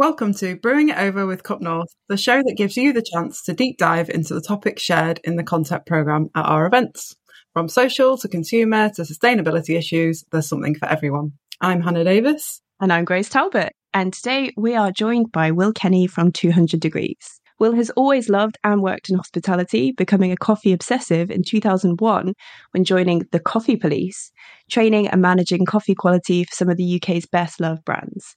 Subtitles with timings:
[0.00, 3.42] Welcome to Brewing It Over with Cup North, the show that gives you the chance
[3.42, 7.14] to deep dive into the topics shared in the content programme at our events.
[7.52, 11.32] From social to consumer to sustainability issues, there's something for everyone.
[11.60, 12.62] I'm Hannah Davis.
[12.80, 13.74] And I'm Grace Talbot.
[13.92, 17.38] And today we are joined by Will Kenney from 200 Degrees.
[17.58, 22.32] Will has always loved and worked in hospitality, becoming a coffee obsessive in 2001
[22.70, 24.32] when joining the Coffee Police,
[24.70, 28.34] training and managing coffee quality for some of the UK's best loved brands.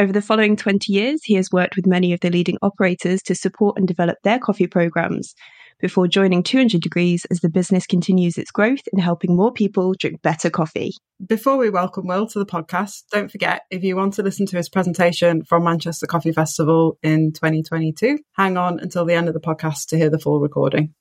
[0.00, 3.34] Over the following 20 years, he has worked with many of the leading operators to
[3.34, 5.34] support and develop their coffee programs
[5.80, 10.22] before joining 200 Degrees as the business continues its growth in helping more people drink
[10.22, 10.92] better coffee.
[11.26, 14.56] Before we welcome Will to the podcast, don't forget if you want to listen to
[14.56, 19.40] his presentation from Manchester Coffee Festival in 2022, hang on until the end of the
[19.40, 20.94] podcast to hear the full recording.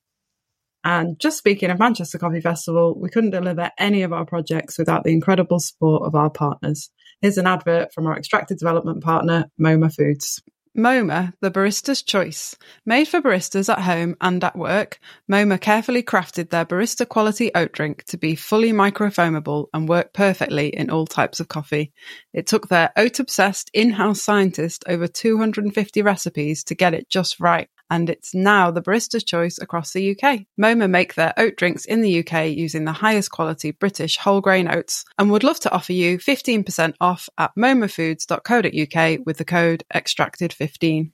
[0.87, 5.03] And just speaking of Manchester Coffee Festival, we couldn't deliver any of our projects without
[5.03, 6.89] the incredible support of our partners.
[7.19, 10.41] Here's an advert from our extracted development partner, Moma Foods.
[10.77, 12.55] Moma, the barista's choice.
[12.85, 14.99] Made for baristas at home and at work,
[15.29, 20.69] Moma carefully crafted their barista quality oat drink to be fully microfoamable and work perfectly
[20.69, 21.91] in all types of coffee.
[22.31, 27.41] It took their oat obsessed in house scientist over 250 recipes to get it just
[27.41, 30.41] right and it's now the barista's choice across the UK.
[30.59, 34.67] Moma make their oat drinks in the UK using the highest quality British whole grain
[34.67, 41.11] oats and would love to offer you 15% off at momafoods.co.uk with the code extracted15.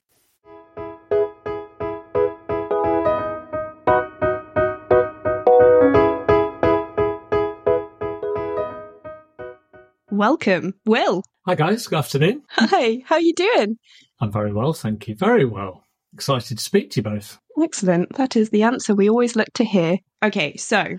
[10.10, 11.24] Welcome, Will.
[11.44, 12.42] Hi guys, good afternoon.
[12.50, 13.78] Hi, how are you doing?
[14.20, 15.16] I'm very well, thank you.
[15.16, 15.83] Very well.
[16.14, 17.38] Excited to speak to you both.
[17.60, 18.14] Excellent.
[18.16, 19.98] That is the answer we always look to hear.
[20.22, 20.96] Okay, so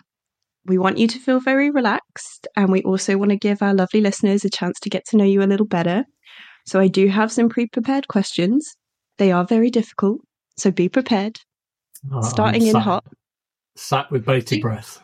[0.65, 4.01] we want you to feel very relaxed, and we also want to give our lovely
[4.01, 6.05] listeners a chance to get to know you a little better.
[6.65, 8.75] So I do have some pre prepared questions.
[9.17, 10.21] They are very difficult,
[10.57, 11.39] so be prepared.
[12.11, 13.05] Oh, Starting in hot.
[13.75, 15.01] Sat with bated breath.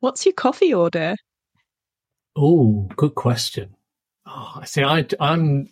[0.00, 1.16] What's your coffee order?
[2.36, 3.76] Oh, good question.
[4.26, 4.82] Oh, I see.
[4.82, 5.68] I, I'm.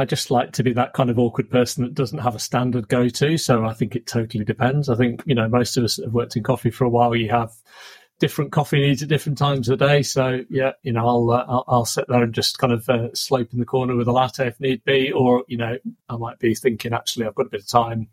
[0.00, 2.88] I just like to be that kind of awkward person that doesn't have a standard
[2.88, 3.36] go to.
[3.36, 4.88] So I think it totally depends.
[4.88, 7.14] I think, you know, most of us have worked in coffee for a while.
[7.14, 7.52] You have
[8.18, 10.02] different coffee needs at different times of the day.
[10.02, 13.08] So yeah, you know, I'll, uh, I'll, I'll sit there and just kind of uh,
[13.12, 15.12] slope in the corner with a latte if need be.
[15.12, 15.76] Or, you know,
[16.08, 18.08] I might be thinking, actually, I've got a bit of time.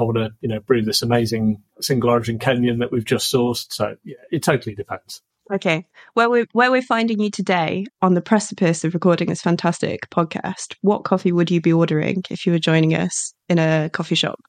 [0.00, 3.72] I want to, you know, brew this amazing single origin Kenyan that we've just sourced.
[3.72, 5.22] So yeah, it totally depends.
[5.52, 5.86] Okay.
[6.14, 10.76] Where we're, where we're finding you today on the precipice of recording this fantastic podcast,
[10.82, 14.40] what coffee would you be ordering if you were joining us in a coffee shop?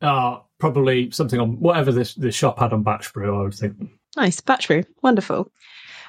[0.00, 3.76] Uh, probably something on whatever this, this shop had on batch brew, I would think.
[4.16, 4.40] Nice.
[4.40, 4.82] Batch brew.
[5.02, 5.50] Wonderful.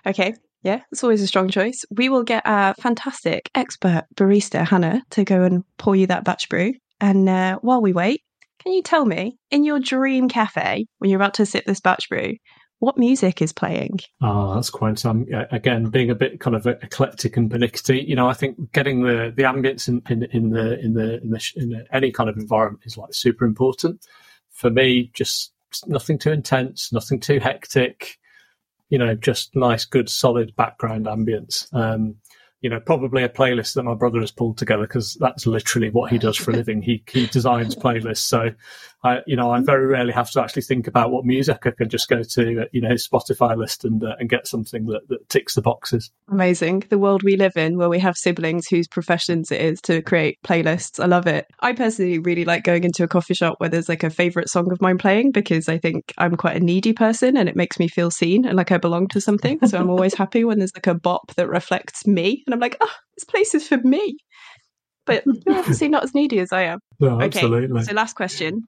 [0.05, 0.33] Okay.
[0.63, 1.83] Yeah, it's always a strong choice.
[1.91, 6.47] We will get our fantastic expert barista, Hannah, to go and pour you that batch
[6.47, 6.73] brew.
[7.01, 8.21] And uh, while we wait,
[8.59, 12.07] can you tell me, in your dream cafe, when you're about to sip this batch
[12.07, 12.35] brew,
[12.83, 14.01] what music is playing?
[14.21, 18.03] Oh, that's quite um again being a bit kind of eclectic and pernickety.
[18.05, 21.29] You know, I think getting the the ambience in, in, in the in the in
[21.29, 24.05] the in any kind of environment is like super important.
[24.51, 25.53] For me, just
[25.87, 28.17] nothing too intense, nothing too hectic.
[28.89, 31.73] You know, just nice, good, solid background ambience.
[31.73, 32.17] Um,
[32.63, 36.09] you know, probably a playlist that my brother has pulled together because that's literally what
[36.09, 36.81] he does for a living.
[36.81, 38.19] He he designs playlists.
[38.19, 38.51] So,
[39.03, 41.67] I you know, I very rarely have to actually think about what music.
[41.67, 44.85] I can just go to you know his Spotify list and uh, and get something
[44.85, 46.09] that, that ticks the boxes.
[46.31, 46.85] Amazing.
[46.89, 50.39] The world we live in, where we have siblings whose professions it is to create
[50.41, 51.03] playlists.
[51.03, 51.45] I love it.
[51.59, 54.71] I personally really like going into a coffee shop where there's like a favorite song
[54.71, 57.89] of mine playing because I think I'm quite a needy person and it makes me
[57.89, 59.59] feel seen and like I belong to something.
[59.67, 62.45] So I'm always happy when there's like a bop that reflects me.
[62.53, 64.17] And I'm like, oh, this place is for me.
[65.05, 66.79] But you're obviously not as needy as I am.
[66.99, 67.83] No, Okay, absolutely.
[67.83, 68.61] So, last question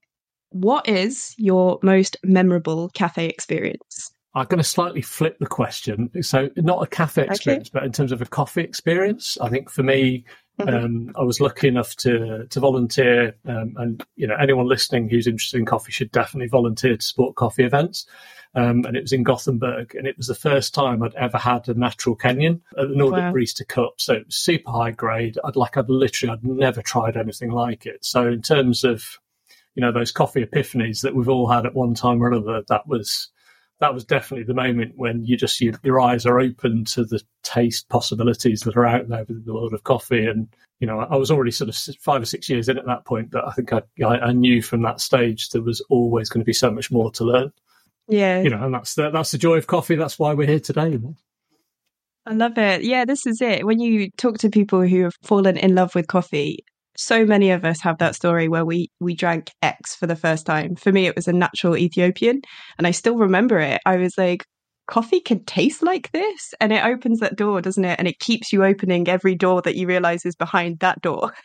[0.49, 4.11] What is your most memorable cafe experience?
[4.33, 6.09] I'm going to slightly flip the question.
[6.21, 7.31] So, not a cafe Okay.
[7.31, 10.25] experience, but in terms of a coffee experience, I think for me,
[10.59, 10.83] Mhm.
[10.85, 15.27] um, I was lucky enough to to volunteer, um, and you know, anyone listening who's
[15.27, 18.05] interested in coffee should definitely volunteer to support coffee events.
[18.57, 21.67] Um, and it was in Gothenburg, and it was the first time I'd ever had
[21.67, 23.33] a natural Kenyan at the Nordic Wow.
[23.33, 23.95] Barista Cup.
[23.97, 25.37] So it was super high grade.
[25.43, 28.05] I'd like I'd literally I'd never tried anything like it.
[28.05, 29.19] So in terms of
[29.73, 32.87] you know those coffee epiphanies that we've all had at one time or another, that
[32.87, 33.27] was
[33.79, 37.21] that was definitely the moment when you just you, your eyes are open to the
[37.43, 40.25] taste possibilities that are out there within the world of coffee.
[40.25, 40.47] And
[40.79, 43.31] you know, I was already sort of five or six years in at that point,
[43.31, 46.45] but I think I, I, I knew from that stage there was always going to
[46.45, 47.51] be so much more to learn.
[48.07, 48.41] Yeah.
[48.41, 49.95] You know, and that's the, that's the joy of coffee.
[49.95, 50.99] That's why we're here today.
[52.25, 52.83] I love it.
[52.83, 53.65] Yeah, this is it.
[53.65, 56.65] When you talk to people who have fallen in love with coffee,
[56.97, 60.45] so many of us have that story where we we drank X for the first
[60.45, 60.75] time.
[60.75, 62.41] For me, it was a natural Ethiopian,
[62.77, 63.81] and I still remember it.
[63.85, 64.45] I was like,
[64.87, 67.99] coffee can taste like this, and it opens that door, doesn't it?
[67.99, 71.33] And it keeps you opening every door that you realize is behind that door.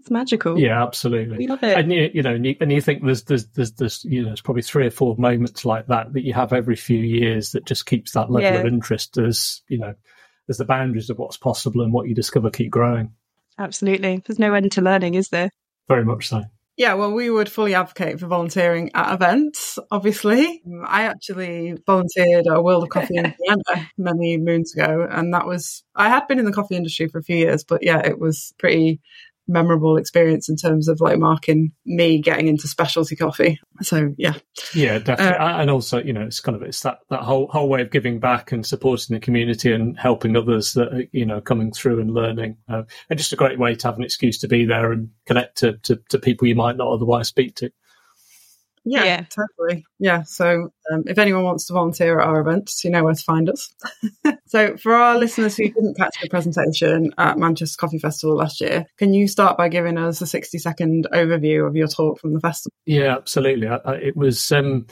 [0.00, 0.58] It's magical.
[0.58, 1.36] Yeah, absolutely.
[1.36, 1.76] We love it.
[1.76, 4.40] And you, know, and you, and you think there's, there's, there's, there's, you know, there's
[4.40, 7.84] probably three or four moments like that that you have every few years that just
[7.84, 8.60] keeps that level Yeah.
[8.60, 9.92] of interest as, you know,
[10.48, 13.12] as the boundaries of what's possible and what you discover keep growing.
[13.58, 14.22] Absolutely.
[14.26, 15.50] There's no end to learning, is there?
[15.88, 16.42] Very much so.
[16.76, 20.62] Yeah, well, we would fully advocate for volunteering at events, obviously.
[20.64, 25.34] Um, I actually volunteered at a World of Coffee in Vienna many moons ago, and
[25.34, 27.98] that was, I had been in the coffee industry for a few years, but yeah,
[27.98, 29.00] it was pretty
[29.50, 33.60] memorable experience in terms of like marking me getting into specialty coffee.
[33.82, 34.34] So yeah,
[34.74, 35.36] Yeah, definitely.
[35.38, 38.20] and also, you know, it's kind of it's that, that whole whole way of giving
[38.20, 42.14] back and supporting the community and helping others that are, you know coming through and
[42.14, 45.10] learning, uh, and just a great way to have an excuse to be there and
[45.26, 47.70] connect to, to, to people you might not otherwise speak to.
[48.84, 49.24] Yeah, Yeah.
[49.28, 49.84] totally.
[49.98, 50.22] Yeah.
[50.22, 53.48] So um, if anyone wants to volunteer at our events, you know where to find
[53.50, 53.72] us.
[54.46, 58.86] so for our listeners who didn't catch the presentation at Manchester Coffee Festival last year,
[58.96, 62.40] can you start by giving us a 60 second overview of your talk from the
[62.40, 62.72] festival?
[62.86, 63.68] Yeah, absolutely.
[63.68, 64.86] I, I, it was um,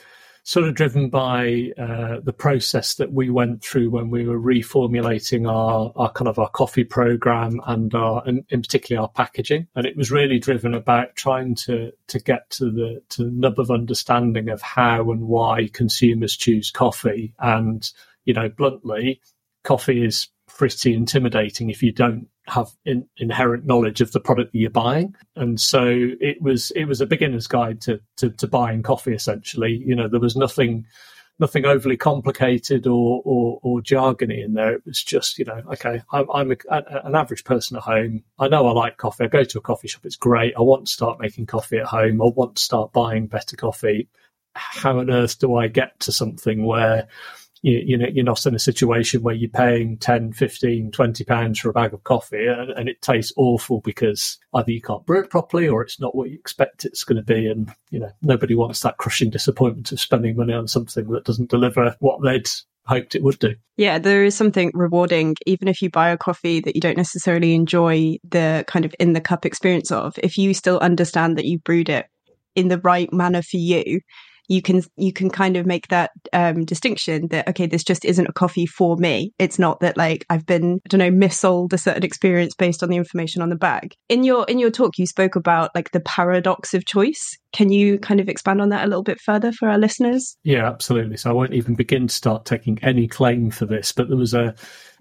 [0.48, 5.46] sort of driven by uh, the process that we went through when we were reformulating
[5.46, 9.66] our, our kind of our coffee program and our, and in particular our packaging.
[9.74, 13.60] And it was really driven about trying to to get to the to the nub
[13.60, 17.34] of understanding of how and why consumers choose coffee.
[17.38, 17.86] And
[18.24, 19.20] you know, bluntly,
[19.64, 24.58] coffee is pretty intimidating if you don't have in, inherent knowledge of the product that
[24.58, 25.14] you're buying.
[25.36, 25.86] And so
[26.20, 29.82] it was it was a beginner's guide to, to to buying coffee essentially.
[29.84, 30.86] You know, there was nothing
[31.38, 34.72] nothing overly complicated or, or, or jargony in there.
[34.74, 38.24] It was just, you know, okay, I'm, I'm a, a, an average person at home.
[38.38, 39.24] I know I like coffee.
[39.24, 40.04] I go to a coffee shop.
[40.04, 40.54] It's great.
[40.56, 42.20] I want to start making coffee at home.
[42.20, 44.08] I want to start buying better coffee.
[44.54, 47.06] How on earth do I get to something where
[47.62, 51.70] you, know, you're not in a situation where you're paying 10, 15, 20 pounds for
[51.70, 55.30] a bag of coffee and, and it tastes awful because either you can't brew it
[55.30, 57.48] properly or it's not what you expect it's going to be.
[57.48, 61.50] And, you know, nobody wants that crushing disappointment of spending money on something that doesn't
[61.50, 62.48] deliver what they'd
[62.86, 63.54] hoped it would do.
[63.76, 67.54] Yeah, there is something rewarding, even if you buy a coffee that you don't necessarily
[67.54, 70.14] enjoy the kind of in the cup experience of.
[70.22, 72.06] If you still understand that you brewed it
[72.54, 74.00] in the right manner for you,
[74.48, 78.26] you can you can kind of make that um, distinction that okay, this just isn't
[78.26, 79.32] a coffee for me.
[79.38, 82.88] It's not that like I've been I don't know missold a certain experience based on
[82.88, 83.94] the information on the bag.
[84.08, 87.38] In your in your talk, you spoke about like the paradox of choice.
[87.52, 90.36] Can you kind of expand on that a little bit further for our listeners?
[90.42, 91.16] Yeah, absolutely.
[91.16, 94.34] So I won't even begin to start taking any claim for this, but there was
[94.34, 94.54] a,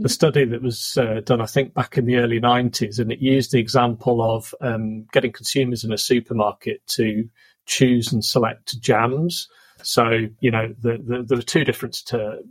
[0.03, 3.19] a study that was uh, done, I think, back in the early 90s, and it
[3.19, 7.27] used the example of um, getting consumers in a supermarket to
[7.67, 9.47] choose and select jams.
[9.83, 12.01] So, you know, the, the, there were two different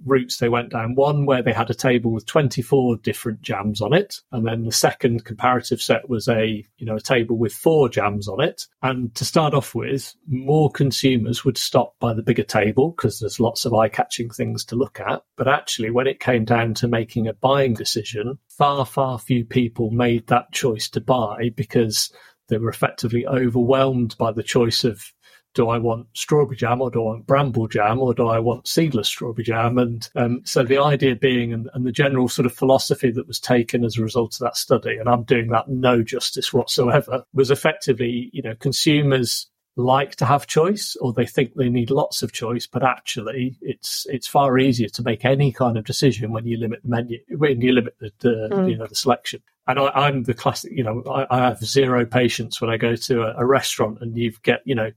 [0.05, 0.95] routes they went down.
[0.95, 4.21] One where they had a table with 24 different jams on it.
[4.33, 8.29] And then the second comparative set was a, you know, a table with four jams
[8.29, 8.67] on it.
[8.83, 13.41] And to start off with, more consumers would stop by the bigger table because there's
[13.41, 15.23] lots of eye catching things to look at.
[15.37, 19.91] But actually, when it came down to making a buying decision, far, far few people
[19.91, 22.13] made that choice to buy because
[22.49, 25.13] they were effectively overwhelmed by the choice of
[25.57, 28.69] do I want strawberry jam or do I want bramble jam or do I want
[28.69, 29.79] seedless strawberry jam?
[29.79, 33.41] And um, so the idea being and, and, the general sort of philosophy that was
[33.41, 37.51] taken as a result of that study, and I'm doing that no justice whatsoever, was
[37.51, 42.33] effectively, you know, consumers like to have choice or they think they need lots of
[42.33, 46.59] choice, but actually it's it's far easier to make any kind of decision when you
[46.59, 48.71] limit the menu, when you limit the, the mm.
[48.71, 49.43] you know the selection.
[49.67, 52.95] And I, am the classic, you know, I, I, have zero patience when I go
[52.95, 54.93] to a, a restaurant and you get, you know,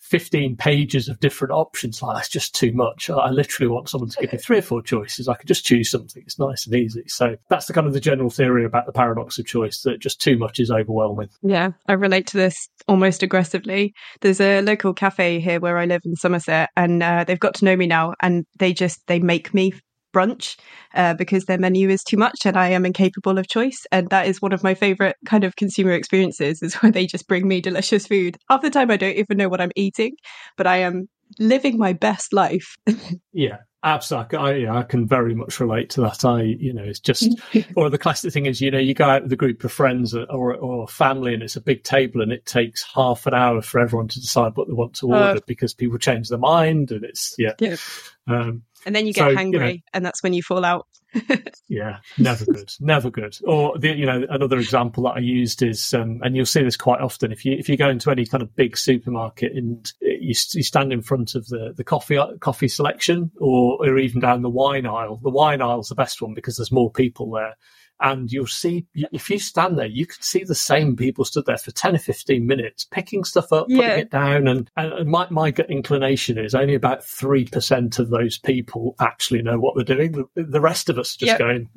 [0.00, 2.02] 15 pages of different options.
[2.02, 3.10] Like, that's just too much.
[3.10, 5.28] I literally want someone to give me three or four choices.
[5.28, 6.22] I could just choose something.
[6.24, 7.04] It's nice and easy.
[7.06, 10.20] So that's the kind of the general theory about the paradox of choice that just
[10.20, 11.28] too much is overwhelming.
[11.42, 13.94] Yeah, I relate to this almost aggressively.
[14.22, 17.64] There's a local cafe here where I live in Somerset and uh, they've got to
[17.64, 19.74] know me now and they just, they make me
[20.12, 20.56] brunch
[20.94, 23.86] uh, because their menu is too much and I am incapable of choice.
[23.92, 27.28] And that is one of my favorite kind of consumer experiences is when they just
[27.28, 28.36] bring me delicious food.
[28.48, 30.16] Half the time I don't even know what I'm eating,
[30.56, 32.76] but I am living my best life.
[33.32, 33.58] yeah.
[33.82, 36.22] Absolutely, I, yeah, I can very much relate to that.
[36.22, 37.30] I, you know, it's just,
[37.76, 40.14] or the classic thing is, you know, you go out with a group of friends
[40.14, 43.80] or, or family, and it's a big table, and it takes half an hour for
[43.80, 47.04] everyone to decide what they want to order uh, because people change their mind, and
[47.04, 47.76] it's yeah, yeah.
[48.28, 50.86] Um, and then you get so, hungry, you know, and that's when you fall out.
[51.68, 53.36] yeah, never good, never good.
[53.44, 56.76] Or the, you know, another example that I used is, um, and you'll see this
[56.76, 60.34] quite often if you if you go into any kind of big supermarket and you,
[60.52, 64.50] you stand in front of the the coffee coffee selection, or or even down the
[64.50, 65.20] wine aisle.
[65.22, 67.56] The wine aisle's the best one because there's more people there
[68.00, 71.58] and you'll see if you stand there, you can see the same people stood there
[71.58, 75.52] for ten or fifteen minutes, picking stuff up, putting it down, and, and my my
[75.68, 80.12] inclination is only about three percent of those people actually know what they're doing.
[80.12, 81.38] The, the rest of us are just yep.
[81.38, 81.68] going,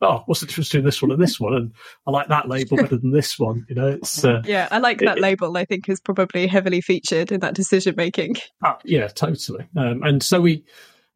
[0.00, 1.54] oh, what's the difference between this one and this one?
[1.54, 1.72] And
[2.06, 3.66] I like that label better than this one.
[3.68, 5.56] You know, it's uh, yeah, I like that it, label.
[5.56, 8.36] I think is probably heavily featured in that decision making.
[8.64, 9.66] Uh, yeah, totally.
[9.76, 10.64] Um, and so we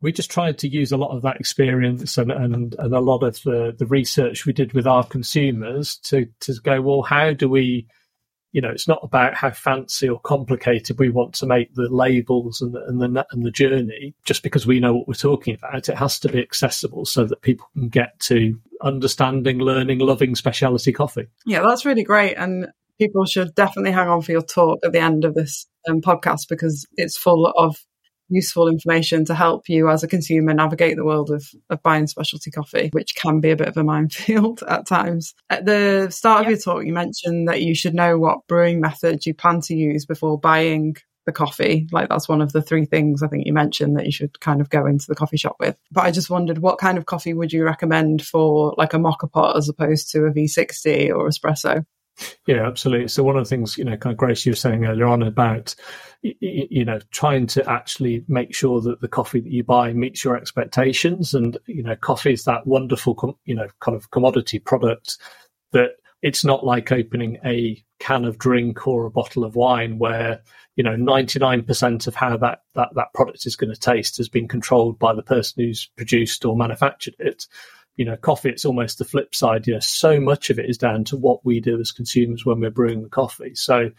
[0.02, 3.23] we just tried to use a lot of that experience and, and, and a lot
[3.23, 7.49] of the, the research we did with our consumers to, to go, well, how do
[7.49, 7.87] we,
[8.50, 12.61] you know, it's not about how fancy or complicated we want to make the labels
[12.61, 15.88] and the, and the, and the journey just because we know what we're talking about.
[15.88, 20.92] It has to be accessible so that people can get to understanding, learning, loving specialty
[20.92, 21.28] coffee.
[21.47, 22.35] Yeah, that's really great.
[22.35, 22.66] And
[22.99, 26.49] people should definitely hang on for your talk at the end of this um, podcast
[26.49, 27.76] because it's full of
[28.32, 32.50] useful information to help you as a consumer navigate the world of, of buying specialty
[32.50, 35.34] coffee, which can be a bit of a minefield at times.
[35.50, 36.46] At the start yep.
[36.46, 39.74] of your talk, you mentioned that you should know what brewing method you plan to
[39.74, 40.96] use before buying
[41.26, 41.88] the coffee.
[41.92, 44.60] Like that's one of the three things I think you mentioned that you should kind
[44.60, 45.76] of go into the coffee shop with.
[45.90, 49.30] But I just wondered what kind of coffee would you recommend for like a moka
[49.30, 51.84] pot as opposed to a V60 or espresso?
[52.47, 53.09] Yeah, absolutely.
[53.09, 55.23] So one of the things, you know, kind of Grace, you were saying earlier on
[55.23, 55.75] about,
[56.23, 60.37] you know, trying to actually make sure that the coffee that you buy meets your
[60.37, 61.35] expectations.
[61.35, 65.19] And, you know, coffee is that wonderful, you know, kind of commodity product
[65.73, 65.92] that
[66.23, 70.40] it's not like opening a can of drink or a bottle of wine where,
[70.76, 74.49] you know, 99% of how that, that, that product is going to taste has been
[74.49, 77.47] controlled by the person who's produced or manufactured it
[77.96, 79.66] you know, coffee, it's almost the flip side.
[79.66, 82.61] You know, so much of it is down to what we do as consumers when
[82.61, 83.54] we're brewing the coffee.
[83.54, 83.90] So,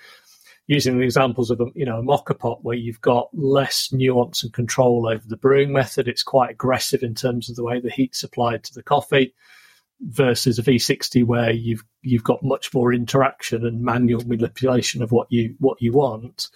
[0.67, 4.43] using the examples of a you know a moka pot where you've got less nuance
[4.43, 7.91] and control over the brewing method, it's quite aggressive in terms of the way the
[7.91, 9.33] heat's applied to the coffee,
[10.01, 15.27] versus a V60 where you've you've got much more interaction and manual manipulation of what
[15.31, 16.49] you what you want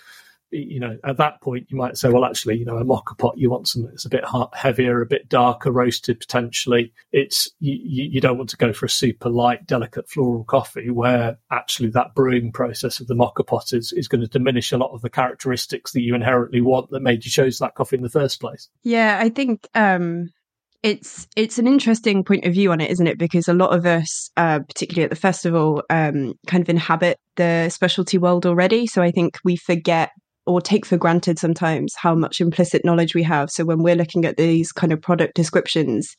[0.51, 3.37] you know, at that point, you might say, well, actually, you know, a moka pot,
[3.37, 4.23] you want something that's a bit
[4.53, 6.93] heavier, a bit darker, roasted potentially.
[7.11, 7.75] It's you,
[8.11, 12.15] you don't want to go for a super light, delicate floral coffee where actually that
[12.15, 15.09] brewing process of the moka pot is, is going to diminish a lot of the
[15.09, 18.69] characteristics that you inherently want that made you choose that coffee in the first place.
[18.83, 20.29] Yeah, I think um,
[20.83, 23.17] it's it's an interesting point of view on it, isn't it?
[23.17, 27.69] Because a lot of us, uh, particularly at the festival, um, kind of inhabit the
[27.69, 28.87] specialty world already.
[28.87, 30.11] So I think we forget
[30.47, 33.51] or take for granted sometimes how much implicit knowledge we have.
[33.51, 36.15] So when we're looking at these kind of product descriptions,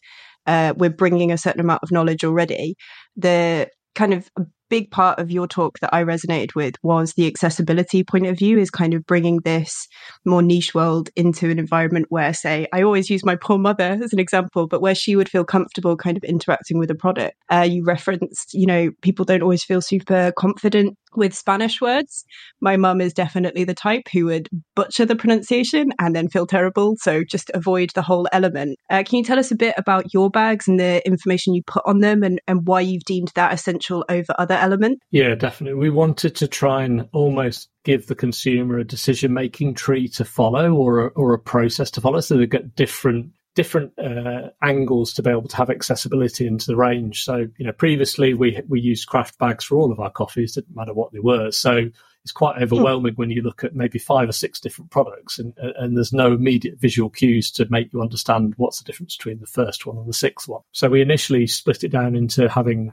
[0.47, 2.77] uh, we're bringing a certain amount of knowledge already.
[3.17, 4.29] The kind of
[4.69, 8.59] big part of your talk that I resonated with was the accessibility point of view
[8.59, 9.89] is kind of bringing this
[10.25, 14.13] more niche world into an environment where, say, I always use my poor mother as
[14.13, 17.37] an example, but where she would feel comfortable kind of interacting with a product.
[17.51, 22.25] Uh, you referenced, you know, people don't always feel super confident with Spanish words.
[22.61, 26.97] My mum is definitely the type who would butcher the pronunciation and then feel terrible.
[27.01, 28.79] So just avoid the whole element.
[28.91, 31.83] Uh, can you tell us a bit about your bags and the information you put
[31.87, 35.01] on them and, and why you've deemed that essential over other elements?
[35.11, 35.79] Yeah, definitely.
[35.79, 40.73] We wanted to try and almost give the consumer a decision making tree to follow
[40.73, 45.21] or a, or a process to follow so they get different different uh, angles to
[45.21, 47.25] be able to have accessibility into the range.
[47.25, 50.77] So, you know, previously we we used kraft bags for all of our coffees, didn't
[50.77, 51.51] matter what they were.
[51.51, 51.89] So
[52.23, 55.97] it's quite overwhelming when you look at maybe five or six different products and, and
[55.97, 59.87] there's no immediate visual cues to make you understand what's the difference between the first
[59.87, 60.61] one and the sixth one.
[60.73, 62.93] So we initially split it down into having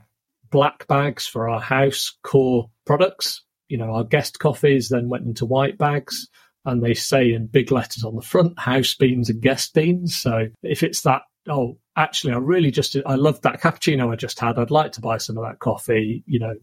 [0.50, 3.44] black bags for our house core products.
[3.68, 6.28] You know, our guest coffees then went into white bags
[6.66, 10.16] and they say in big letters on the front house beans and guest beans.
[10.16, 14.40] So if it's that, oh, actually, I really just, I loved that cappuccino I just
[14.40, 14.58] had.
[14.58, 16.24] I'd like to buy some of that coffee.
[16.26, 16.56] You know,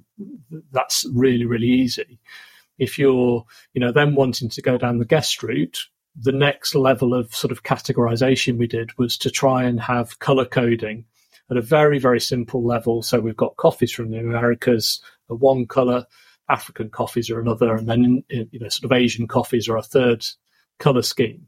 [0.73, 2.19] that's really, really easy.
[2.79, 5.79] If you're, you know, then wanting to go down the guest route,
[6.17, 10.45] the next level of sort of categorization we did was to try and have color
[10.45, 11.05] coding
[11.53, 13.03] at a very, very simple level.
[13.03, 16.07] So we've got coffees from the Americas, a one color,
[16.49, 20.27] African coffees are another, and then you know sort of Asian coffees are a third
[20.79, 21.47] color scheme.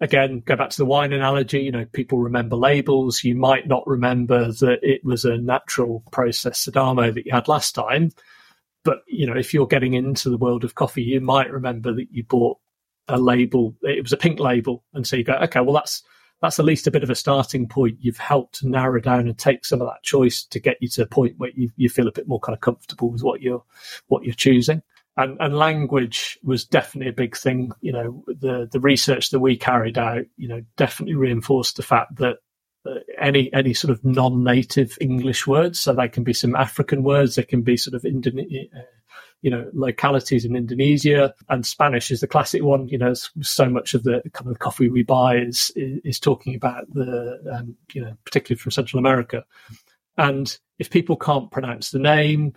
[0.00, 1.60] Again, go back to the wine analogy.
[1.60, 3.22] You know, people remember labels.
[3.22, 7.74] You might not remember that it was a natural process Sidamo that you had last
[7.74, 8.10] time.
[8.84, 12.10] But you know, if you're getting into the world of coffee, you might remember that
[12.10, 12.58] you bought
[13.08, 13.74] a label.
[13.82, 16.02] It was a pink label, and so you go, okay, well that's
[16.42, 17.98] that's at least a bit of a starting point.
[18.00, 21.06] You've helped narrow down and take some of that choice to get you to a
[21.06, 23.62] point where you, you feel a bit more kind of comfortable with what you're
[24.08, 24.82] what you're choosing.
[25.16, 27.70] And, and language was definitely a big thing.
[27.80, 32.16] You know, the the research that we carried out, you know, definitely reinforced the fact
[32.16, 32.38] that
[32.84, 37.36] uh, any any sort of non-native English words, so they can be some African words,
[37.36, 38.82] they can be sort of Indone- uh,
[39.42, 42.88] you know, localities in Indonesia and Spanish is the classic one.
[42.88, 46.54] You know, so much of the kind of coffee we buy is, is, is talking
[46.54, 49.44] about the, um, you know, particularly from Central America.
[50.16, 52.54] And if people can't pronounce the name,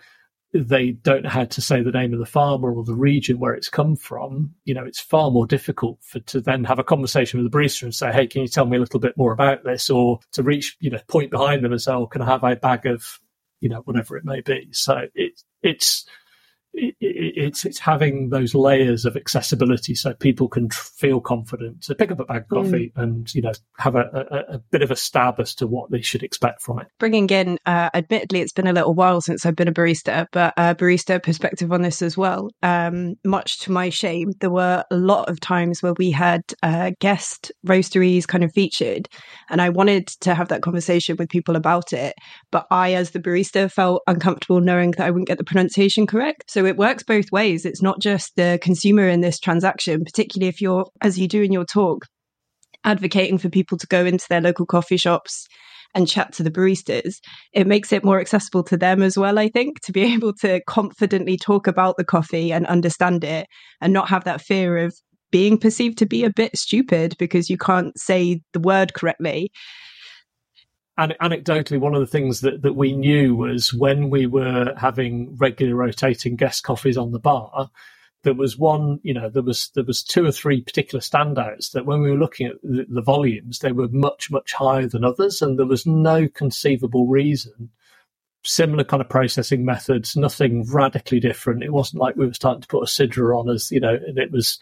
[0.53, 3.53] they don't know how to say the name of the farmer or the region where
[3.53, 7.41] it's come from, you know, it's far more difficult for to then have a conversation
[7.41, 9.63] with the barista and say, Hey, can you tell me a little bit more about
[9.63, 9.89] this?
[9.89, 12.55] Or to reach, you know, point behind them and say, Oh, can I have a
[12.55, 13.19] bag of,
[13.59, 14.69] you know, whatever it may be.
[14.71, 16.11] So it, it's, it,
[16.77, 22.11] it's it's having those layers of accessibility so people can tr- feel confident to pick
[22.11, 23.01] up a bag of coffee mm.
[23.01, 26.01] and you know have a, a, a, bit of a stab as to what they
[26.01, 26.87] should expect from it.
[26.99, 30.53] Bringing in, uh, admittedly, it's been a little while since I've been a barista, but
[30.57, 32.49] a barista perspective on this as well.
[32.63, 36.91] Um, much to my shame, there were a lot of times where we had uh,
[36.99, 39.07] guest roasteries kind of featured,
[39.49, 42.15] and I wanted to have that conversation with people about it,
[42.51, 46.51] but I, as the barista, felt uncomfortable knowing that I wouldn't get the pronunciation correct.
[46.51, 47.65] So it works both ways.
[47.65, 51.51] It's not just the consumer in this transaction, particularly if you're, as you do in
[51.51, 52.05] your talk,
[52.83, 55.47] advocating for people to go into their local coffee shops
[55.93, 57.15] and chat to the baristas,
[57.53, 60.61] it makes it more accessible to them as well, I think, to be able to
[60.67, 63.47] confidently talk about the coffee and understand it
[63.81, 64.93] and not have that fear of
[65.31, 69.49] being perceived to be a bit stupid because you can't say the word correctly
[70.97, 75.75] anecdotally, one of the things that, that we knew was when we were having regular
[75.75, 77.69] rotating guest coffees on the bar,
[78.23, 81.85] there was one, you know, there was there was two or three particular standouts that
[81.85, 85.41] when we were looking at the, the volumes, they were much much higher than others,
[85.41, 87.69] and there was no conceivable reason.
[88.43, 91.63] Similar kind of processing methods, nothing radically different.
[91.63, 94.17] It wasn't like we were starting to put a sidra on as you know, and
[94.17, 94.59] it was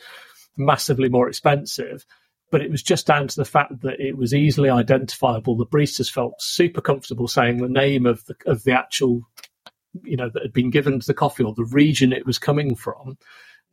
[0.58, 2.06] massively more expensive
[2.54, 5.58] but it was just down to the fact that it was easily identifiable.
[5.58, 9.28] The baristas felt super comfortable saying the name of the of the actual,
[10.04, 12.76] you know, that had been given to the coffee or the region it was coming
[12.76, 13.18] from,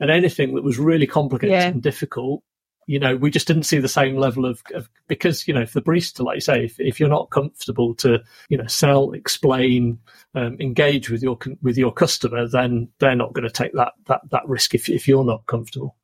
[0.00, 1.66] and anything that was really complicated yeah.
[1.66, 2.42] and difficult.
[2.86, 5.74] You know, we just didn't see the same level of, of because you know, if
[5.74, 9.98] the barista, like you say, if, if you're not comfortable to you know sell, explain,
[10.34, 14.22] um, engage with your with your customer, then they're not going to take that that
[14.30, 15.96] that risk if if you're not comfortable.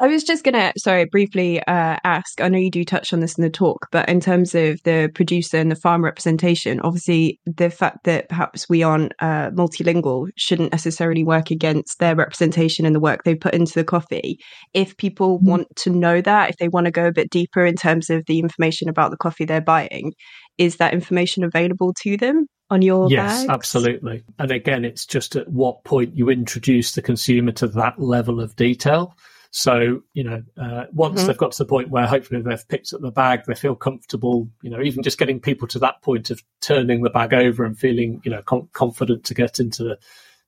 [0.00, 2.40] I was just going to, sorry, briefly uh, ask.
[2.40, 5.10] I know you do touch on this in the talk, but in terms of the
[5.14, 10.72] producer and the farm representation, obviously the fact that perhaps we aren't uh, multilingual shouldn't
[10.72, 14.38] necessarily work against their representation and the work they put into the coffee.
[14.72, 15.50] If people mm-hmm.
[15.50, 18.24] want to know that, if they want to go a bit deeper in terms of
[18.24, 20.14] the information about the coffee they're buying,
[20.56, 22.46] is that information available to them?
[22.72, 23.50] on your yes bags?
[23.50, 28.40] absolutely and again it's just at what point you introduce the consumer to that level
[28.40, 29.12] of detail
[29.52, 31.26] so, you know, uh, once mm-hmm.
[31.26, 34.48] they've got to the point where hopefully they've picked up the bag, they feel comfortable,
[34.62, 37.76] you know, even just getting people to that point of turning the bag over and
[37.76, 39.96] feeling, you know, com- confident to get into the,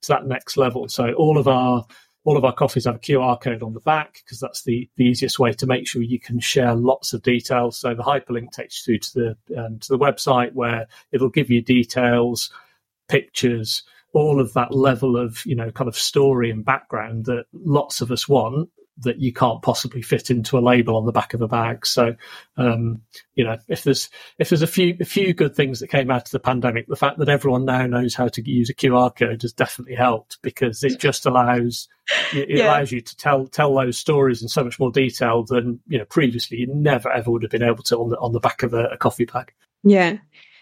[0.03, 0.89] to that next level.
[0.89, 1.85] So all of our,
[2.23, 5.05] all of our coffees have a QR code on the back because that's the, the
[5.05, 7.77] easiest way to make sure you can share lots of details.
[7.77, 11.61] So the hyperlink takes you to the um, to the website where it'll give you
[11.61, 12.53] details,
[13.09, 18.01] pictures, all of that level of you know kind of story and background that lots
[18.01, 21.41] of us want that you can't possibly fit into a label on the back of
[21.41, 21.87] a bag.
[21.87, 22.15] So,
[22.57, 23.03] um,
[23.35, 26.27] you know, if there's if there's a few a few good things that came out
[26.27, 29.43] of the pandemic, the fact that everyone now knows how to use a QR code
[29.43, 31.89] has definitely helped because it just allows
[32.33, 32.67] it, yeah.
[32.67, 36.05] allows you to tell tell those stories in so much more detail than you know
[36.05, 38.75] previously you never ever would have been able to on the on the back of
[38.75, 39.53] a, a coffee bag.
[39.83, 40.19] Yeah.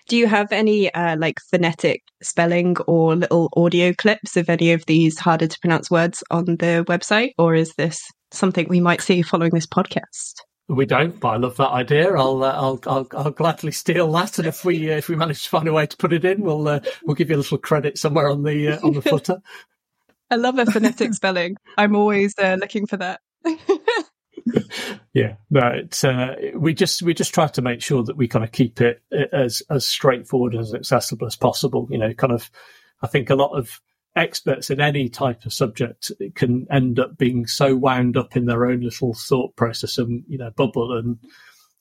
[0.09, 4.85] Do you have any uh, like phonetic spelling or little audio clips of any of
[4.87, 9.23] these harder to pronounce words on the website, or is this something we might see
[9.23, 10.35] following this podcast?
[10.69, 12.15] We don't, but I love that idea.
[12.15, 15.43] I'll, uh, I'll, I'll, I'll, gladly steal that, and if we, uh, if we manage
[15.43, 17.59] to find a way to put it in, we'll, uh, we'll give you a little
[17.59, 19.43] credit somewhere on the, uh, on the footer.
[20.31, 21.57] I love a phonetic spelling.
[21.77, 23.21] I'm always uh, looking for that.
[25.13, 28.53] yeah, but uh, we just we just try to make sure that we kind of
[28.53, 31.89] keep it as as straightforward as accessible as possible.
[31.91, 32.51] You know, kind of.
[33.03, 33.81] I think a lot of
[34.17, 38.67] experts in any type of subject can end up being so wound up in their
[38.67, 41.17] own little thought process and you know bubble and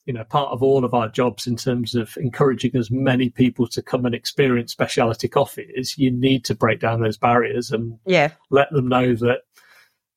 [0.06, 3.66] you know part of all of our jobs in terms of encouraging as many people
[3.66, 7.98] to come and experience specialty coffee is you need to break down those barriers and
[8.06, 9.40] yeah let them know that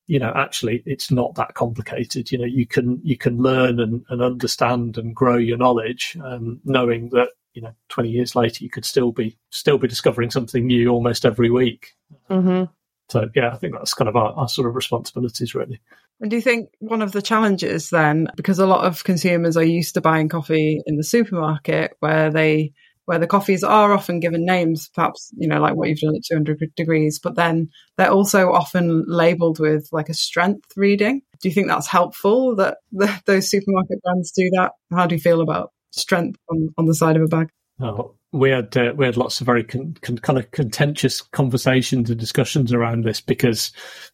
[0.07, 2.31] you know, actually it's not that complicated.
[2.31, 6.59] You know, you can, you can learn and, and understand and grow your knowledge, um,
[6.65, 10.65] knowing that, you know, 20 years later, you could still be, still be discovering something
[10.65, 11.93] new almost every week.
[12.29, 12.71] Mm-hmm.
[13.09, 15.79] So yeah, I think that's kind of our, our sort of responsibilities really.
[16.21, 19.63] And do you think one of the challenges then, because a lot of consumers are
[19.63, 22.73] used to buying coffee in the supermarket where they
[23.05, 26.23] where the coffees are often given names, perhaps, you know, like what you've done at
[26.23, 31.21] 200 degrees, but then they're also often labeled with like a strength reading.
[31.41, 34.71] Do you think that's helpful that the, those supermarket brands do that?
[34.89, 37.49] How do you feel about strength on, on the side of a bag?
[37.79, 42.09] Oh, we had uh, we had lots of very con- con- kind of contentious conversations
[42.09, 43.71] and discussions around this because,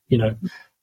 [0.08, 0.36] you know,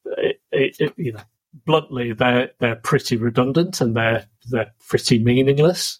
[0.04, 1.20] it, it, it, you know,
[1.64, 5.98] bluntly they're they're pretty redundant and they're they're pretty meaningless.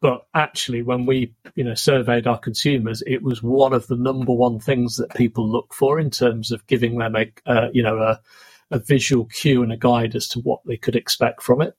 [0.00, 4.32] But actually, when we you know surveyed our consumers, it was one of the number
[4.32, 7.98] one things that people look for in terms of giving them a uh, you know
[7.98, 8.20] a,
[8.70, 11.74] a visual cue and a guide as to what they could expect from it.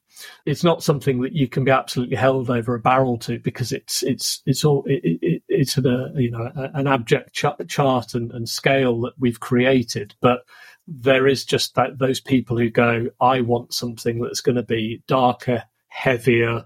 [0.45, 4.03] It's not something that you can be absolutely held over a barrel to because it's
[4.03, 8.47] it's it's all it, it, it's a you know an abject ch- chart and, and
[8.47, 10.41] scale that we've created, but
[10.87, 15.03] there is just that those people who go, I want something that's going to be
[15.07, 16.65] darker, heavier,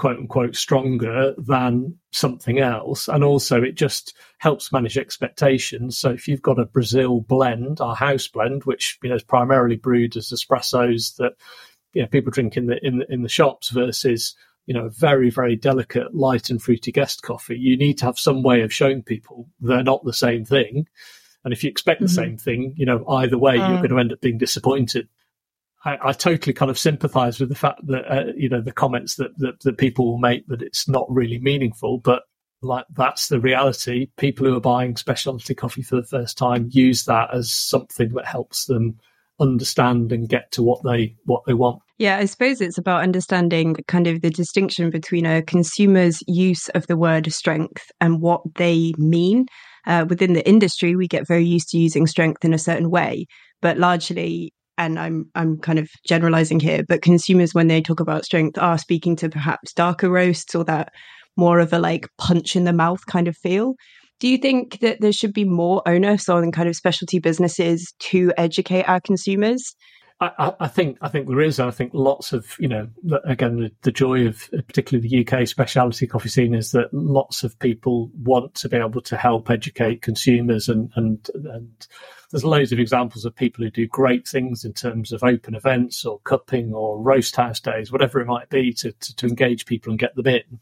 [0.00, 3.06] quote unquote stronger than something else.
[3.06, 5.98] And also it just helps manage expectations.
[5.98, 9.76] So if you've got a Brazil blend, our house blend, which you know is primarily
[9.76, 11.32] brewed as espressos that
[11.92, 14.34] you know, people drink in the in the, in the shops versus
[14.64, 18.42] you know very very delicate light and fruity guest coffee, you need to have some
[18.42, 20.86] way of showing people they're not the same thing.
[21.44, 22.14] And if you expect the mm-hmm.
[22.14, 25.08] same thing, you know, either way, you're going to end up being disappointed.
[25.84, 29.16] I, I totally kind of sympathise with the fact that uh, you know the comments
[29.16, 32.22] that, that that people will make that it's not really meaningful, but
[32.62, 34.08] like that's the reality.
[34.16, 38.26] People who are buying specialty coffee for the first time use that as something that
[38.26, 38.98] helps them
[39.40, 41.80] understand and get to what they what they want.
[41.98, 46.86] Yeah, I suppose it's about understanding kind of the distinction between a consumer's use of
[46.86, 49.46] the word strength and what they mean.
[49.86, 53.26] Uh, within the industry, we get very used to using strength in a certain way,
[53.62, 58.24] but largely and I'm I'm kind of generalizing here, but consumers when they talk about
[58.24, 60.90] strength are speaking to perhaps darker roasts or that
[61.36, 63.74] more of a like punch in the mouth kind of feel.
[64.20, 68.32] Do you think that there should be more onus on kind of specialty businesses to
[68.38, 69.74] educate our consumers?
[70.22, 71.58] I, I, think I think there is.
[71.58, 72.88] I think lots of you know
[73.24, 77.42] again the, the, joy of uh, particularly the UK specialty coffee scene is that lots
[77.42, 81.86] of people want to be able to help educate consumers and and and
[82.30, 86.04] there's loads of examples of people who do great things in terms of open events
[86.04, 89.90] or cupping or roast house days, whatever it might be, to to, to engage people
[89.90, 90.60] and get them in.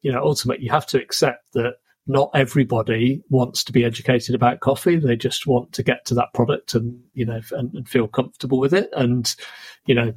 [0.00, 1.74] You know, ultimately you have to accept that
[2.08, 4.96] not everybody wants to be educated about coffee.
[4.96, 8.58] They just want to get to that product and, you know, and, and feel comfortable
[8.58, 8.88] with it.
[8.94, 9.32] And,
[9.86, 10.14] you know,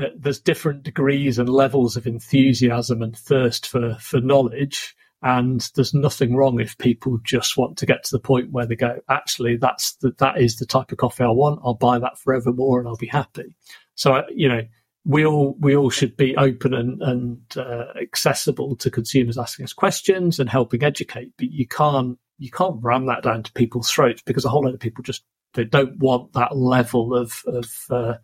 [0.00, 4.94] uh, there's different degrees and levels of enthusiasm and thirst for, for knowledge.
[5.22, 8.76] And there's nothing wrong if people just want to get to the point where they
[8.76, 11.60] go, actually, that's the, that is the type of coffee I want.
[11.64, 13.56] I'll buy that forevermore and I'll be happy.
[13.94, 14.62] So, you know,
[15.06, 19.72] we all we all should be open and, and uh, accessible to consumers asking us
[19.72, 21.32] questions and helping educate.
[21.38, 24.74] But you can't you can't ram that down to people's throats because a whole lot
[24.74, 25.22] of people just
[25.54, 28.14] they don't want that level of of uh,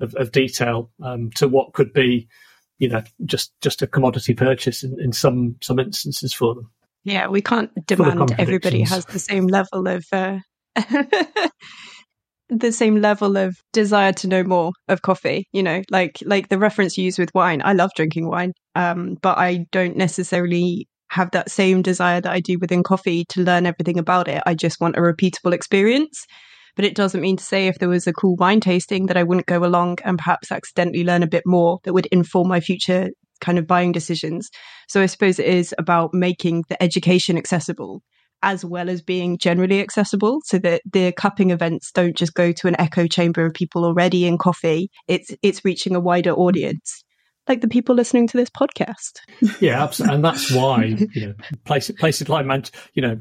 [0.00, 2.28] of, of, detail um, to what could be,
[2.78, 6.70] you know, just just a commodity purchase in, in some some instances for them.
[7.02, 10.06] Yeah, we can't demand everybody has the same level of.
[10.12, 10.38] Uh...
[12.48, 16.58] the same level of desire to know more of coffee you know like like the
[16.58, 17.60] reference you use with wine.
[17.64, 22.40] I love drinking wine um, but i don't necessarily have that same desire that i
[22.40, 24.42] do within coffee to learn everything about it.
[24.46, 26.26] I just want a repeatable experience.
[26.76, 29.24] But it doesn't mean to say if there was a cool wine tasting that i
[29.24, 33.10] wouldn't go along and perhaps accidentally learn a bit more that would inform my future
[33.40, 34.48] kind of buying decisions.
[34.88, 38.00] So i suppose it is about making the education accessible
[38.42, 42.68] as well as being generally accessible so that the cupping events don't just go to
[42.68, 44.90] an echo chamber of people already in coffee.
[45.06, 47.04] It's it's reaching a wider audience
[47.48, 49.20] like the people listening to this podcast.
[49.60, 53.20] Yeah absolutely and that's why you know places places like Man- you know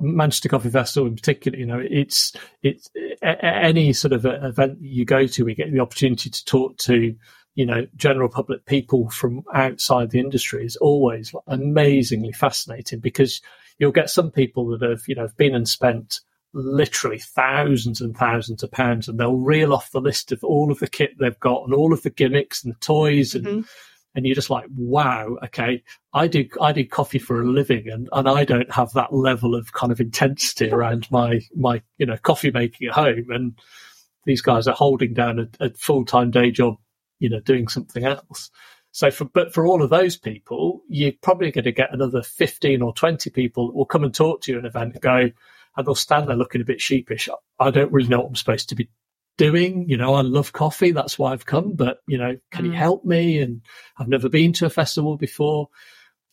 [0.00, 2.88] Manchester Coffee Festival in particular, you know, it's it's
[3.22, 7.14] any sort of event you go to, we get the opportunity to talk to,
[7.56, 13.40] you know, general public people from outside the industry is always amazingly fascinating because
[13.78, 16.20] you'll get some people that have, you know, been and spent
[16.52, 20.78] literally thousands and thousands of pounds and they'll reel off the list of all of
[20.78, 23.60] the kit they've got and all of the gimmicks and the toys and mm-hmm.
[24.14, 25.82] and you're just like wow okay
[26.14, 29.54] i do i do coffee for a living and and i don't have that level
[29.54, 33.52] of kind of intensity around my my you know coffee making at home and
[34.26, 36.76] these guys are holding down a, a full time day job,
[37.18, 38.50] you know, doing something else.
[38.92, 42.80] So for, but for all of those people, you're probably going to get another 15
[42.80, 45.30] or 20 people that will come and talk to you at an event and go,
[45.76, 47.28] and they'll stand there looking a bit sheepish.
[47.58, 48.88] I don't really know what I'm supposed to be
[49.36, 49.88] doing.
[49.88, 50.92] You know, I love coffee.
[50.92, 52.68] That's why I've come, but you know, can mm.
[52.68, 53.38] you help me?
[53.40, 53.60] And
[53.98, 55.68] I've never been to a festival before.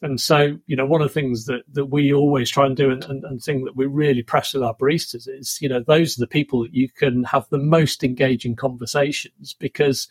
[0.02, 2.92] And so, you know, one of the things that, that we always try and do
[2.92, 6.18] and, and, and thing that we really press with our baristas is, you know, those
[6.18, 10.10] are the people that you can have the most engaging conversations because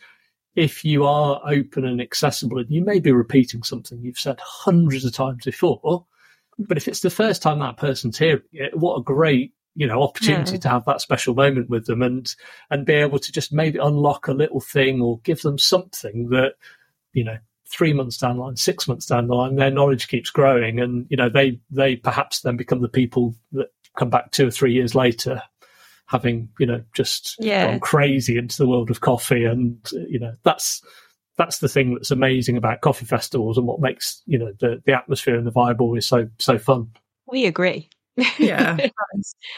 [0.55, 5.05] if you are open and accessible and you may be repeating something you've said hundreds
[5.05, 6.05] of times before,
[6.59, 10.03] but if it's the first time that person's hearing it, what a great you know
[10.03, 10.59] opportunity yeah.
[10.59, 12.35] to have that special moment with them and
[12.69, 16.53] and be able to just maybe unlock a little thing or give them something that
[17.13, 17.37] you know
[17.67, 21.07] three months down the line six months down the line their knowledge keeps growing and
[21.09, 24.73] you know they they perhaps then become the people that come back two or three
[24.73, 25.41] years later
[26.07, 27.67] having you know just yeah.
[27.67, 30.81] gone crazy into the world of coffee, and you know that's
[31.37, 34.93] that's the thing that's amazing about coffee festivals and what makes you know the the
[34.93, 36.91] atmosphere and the vibe always so so fun.
[37.27, 37.89] We agree.
[38.37, 38.77] yeah,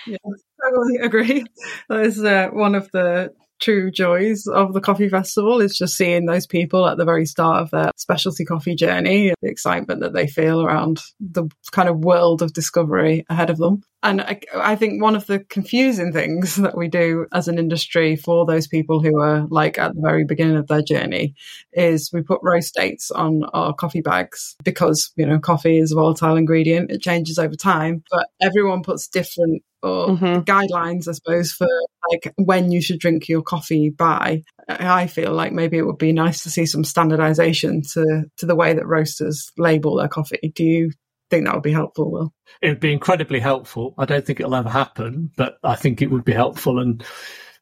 [0.07, 0.17] yeah,
[0.63, 1.45] totally agree.
[1.89, 3.33] That is uh, one of the
[3.65, 7.63] true joys of the coffee festival is just seeing those people at the very start
[7.63, 12.43] of their specialty coffee journey, the excitement that they feel around the kind of world
[12.43, 13.81] of discovery ahead of them.
[14.03, 18.15] And I, I, think one of the confusing things that we do as an industry
[18.15, 21.33] for those people who are like at the very beginning of their journey
[21.73, 25.95] is we put roast dates on our coffee bags because, you know, coffee is a
[25.95, 26.91] volatile ingredient.
[26.91, 30.39] It changes over time, but everyone puts different or mm-hmm.
[30.41, 31.67] guidelines, I suppose, for
[32.11, 34.43] like when you should drink your coffee by.
[34.67, 38.55] I feel like maybe it would be nice to see some standardization to, to the
[38.55, 40.51] way that roasters label their coffee.
[40.55, 40.91] Do you
[41.29, 42.33] think that would be helpful, Will?
[42.61, 43.93] It would be incredibly helpful.
[43.97, 46.79] I don't think it'll ever happen, but I think it would be helpful.
[46.79, 47.03] And,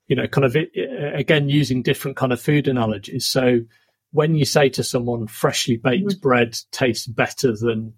[0.08, 0.70] you know, kind of it,
[1.14, 3.26] again, using different kind of food analogies.
[3.26, 3.62] So
[4.12, 6.20] when you say to someone, freshly baked mm-hmm.
[6.20, 7.96] bread tastes better than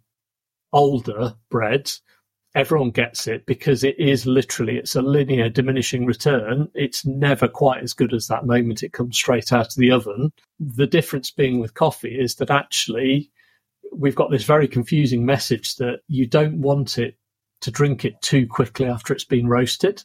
[0.73, 1.91] older bread,
[2.55, 6.69] everyone gets it because it is literally it's a linear diminishing return.
[6.73, 10.31] It's never quite as good as that moment it comes straight out of the oven.
[10.59, 13.29] The difference being with coffee is that actually
[13.91, 17.17] we've got this very confusing message that you don't want it
[17.61, 20.03] to drink it too quickly after it's been roasted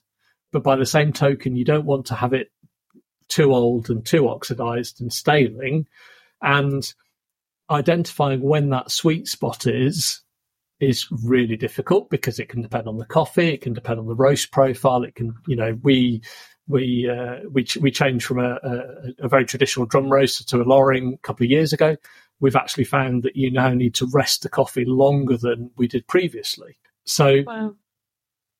[0.53, 2.51] but by the same token you don't want to have it
[3.29, 5.87] too old and too oxidized and staling.
[6.43, 6.83] And
[7.71, 10.21] identifying when that sweet spot is
[10.81, 14.15] is really difficult because it can depend on the coffee, it can depend on the
[14.15, 15.05] roast profile.
[15.05, 16.23] It can, you know, we
[16.71, 20.63] we uh, we ch- we changed from a, a, a, very traditional drum roaster to
[20.63, 21.97] a Loring a couple of years ago.
[22.39, 26.07] We've actually found that you now need to rest the coffee longer than we did
[26.07, 26.79] previously.
[27.05, 27.75] So wow.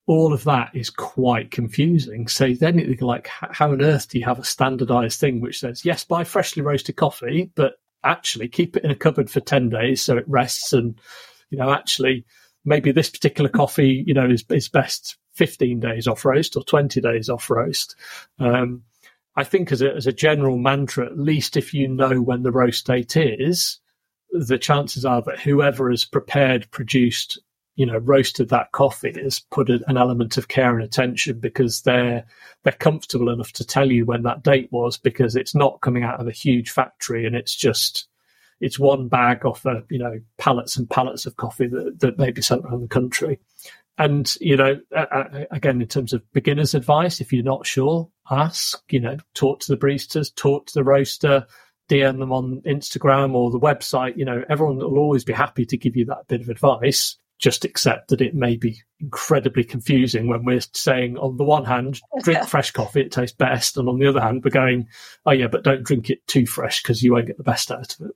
[0.07, 2.29] all of that is quite confusing.
[2.29, 6.05] So then like, how on earth do you have a standardized thing which says yes,
[6.05, 10.19] buy freshly roasted coffee, but actually keep it in a cupboard for ten days so
[10.19, 10.99] it rests and
[11.51, 12.25] you know, actually
[12.65, 17.01] maybe this particular coffee, you know, is, is best 15 days off roast or 20
[17.01, 17.97] days off roast.
[18.39, 18.83] Um,
[19.37, 22.53] I think as a, as a general mantra, at least if you know when the
[22.53, 23.79] roast date is,
[24.33, 27.41] the chances are that whoever has prepared, produced,
[27.77, 32.25] you know, roasted that coffee has put an element of care and attention because they're
[32.63, 36.21] they're comfortable enough to tell you when that date was because it's not coming out
[36.21, 38.09] of a huge factory and it's just
[38.61, 42.31] it's one bag off a, you know, pallets and pallets of coffee that, that may
[42.31, 43.39] be sent around the country.
[43.99, 44.81] And, you know,
[45.51, 49.75] again, in terms of beginner's advice, if you're not sure, ask, you know, talk to
[49.75, 51.47] the baristas, talk to the roaster,
[51.91, 54.17] DM them on Instagram or the website.
[54.17, 57.17] You know, everyone will always be happy to give you that bit of advice.
[57.39, 62.01] Just accept that it may be incredibly confusing when we're saying, on the one hand,
[62.23, 63.77] drink fresh coffee, it tastes best.
[63.77, 64.89] And on the other hand, we're going,
[65.27, 67.97] oh, yeah, but don't drink it too fresh because you won't get the best out
[67.99, 68.13] of it.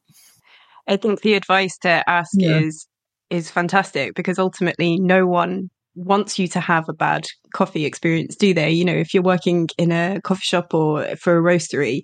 [0.86, 2.58] I think the advice to ask yeah.
[2.58, 2.86] is
[3.30, 8.52] is fantastic because ultimately no one wants you to have a bad coffee experience, do
[8.52, 8.70] they?
[8.70, 12.02] You know, if you're working in a coffee shop or for a roastery,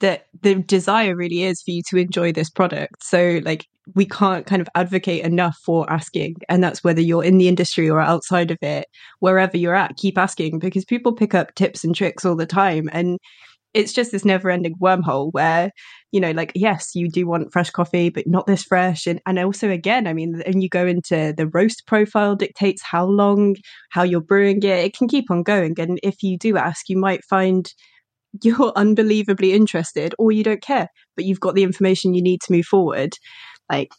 [0.00, 3.02] that the desire really is for you to enjoy this product.
[3.02, 7.38] So like we can't kind of advocate enough for asking and that's whether you're in
[7.38, 8.86] the industry or outside of it
[9.20, 12.88] wherever you're at keep asking because people pick up tips and tricks all the time
[12.92, 13.18] and
[13.74, 15.70] it's just this never ending wormhole where
[16.12, 19.06] you know like yes you do want fresh coffee but not this fresh.
[19.06, 23.04] And and also again i mean and you go into the roast profile dictates how
[23.06, 23.56] long
[23.90, 24.64] how you're brewing it.
[24.64, 25.78] It can keep on going.
[25.78, 27.72] And if you do ask you might find
[28.42, 32.52] you're unbelievably interested or you don't care but you've got the information you need to
[32.52, 33.14] move forward.
[33.70, 33.92] Like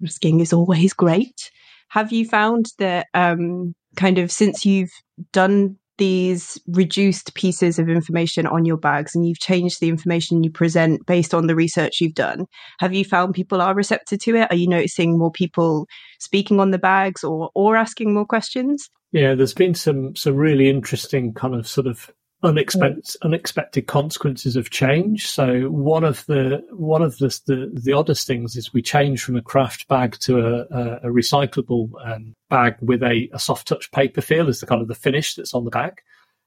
[0.00, 1.50] risking is always great.
[1.88, 4.92] Have you found that um kind of since you've
[5.32, 10.50] done these reduced pieces of information on your bags and you've changed the information you
[10.50, 12.46] present based on the research you've done.
[12.80, 14.48] Have you found people are receptive to it?
[14.50, 15.86] Are you noticing more people
[16.18, 18.90] speaking on the bags or or asking more questions?
[19.12, 22.10] Yeah, there's been some some really interesting kind of sort of
[22.42, 25.26] unexpected unexpected consequences of change.
[25.28, 29.36] So one of the one of the the, the oddest things is we changed from
[29.36, 33.90] a kraft bag to a, a, a recyclable um, bag with a, a, soft touch
[33.90, 35.94] paper feel as the kind of the finish that's on the bag.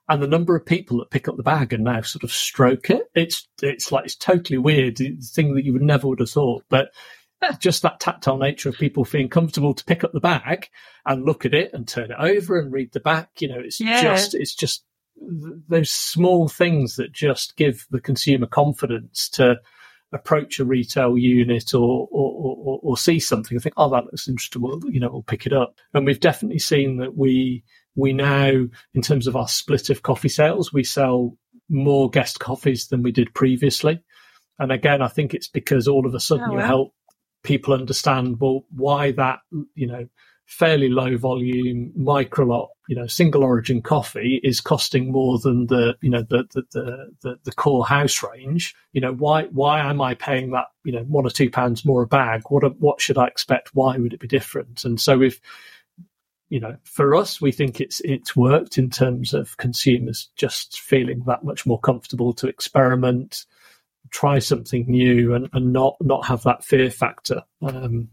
[0.08, 2.90] And the number of people that pick up the bag and now sort of stroke
[2.90, 5.00] it, it's it's like it's totally weird.
[5.00, 6.92] It's a thing that you would never would have thought, but
[7.60, 10.68] just that tactile nature of people feeling comfortable to pick up the bag
[11.06, 13.30] and look at it and turn it over and read the back.
[13.40, 14.02] You know, it's yeah.
[14.02, 14.84] just it's just
[15.68, 19.58] those small things that just give the consumer confidence to
[20.12, 24.28] approach a retail unit or, or, or, or see something and think, oh, that looks
[24.28, 24.62] interesting.
[24.62, 25.76] Well, you know, we'll pick it up.
[25.94, 27.64] And we've definitely seen that we,
[27.96, 28.50] we now,
[28.94, 31.38] in terms of our split of coffee sales, we sell
[31.70, 34.02] more guest coffees than we did previously.
[34.58, 36.94] And again, I think it's because all of a sudden oh, you help
[37.44, 39.40] people understand, well, why that,
[39.76, 40.08] you know,
[40.46, 45.96] fairly low volume micro lot, you know, single origin coffee is costing more than the,
[46.02, 48.74] you know, the, the, the, the, core house range.
[48.94, 52.02] You know, why, why am I paying that, you know, one or two pounds more
[52.02, 52.42] a bag?
[52.50, 53.76] What, what should I expect?
[53.76, 54.86] Why would it be different?
[54.86, 55.40] And so if,
[56.50, 61.22] you know, for us, we think it's, it's worked in terms of consumers just feeling
[61.28, 63.46] that much more comfortable to experiment,
[64.10, 67.44] try something new and, and not, not have that fear factor.
[67.62, 68.10] Um,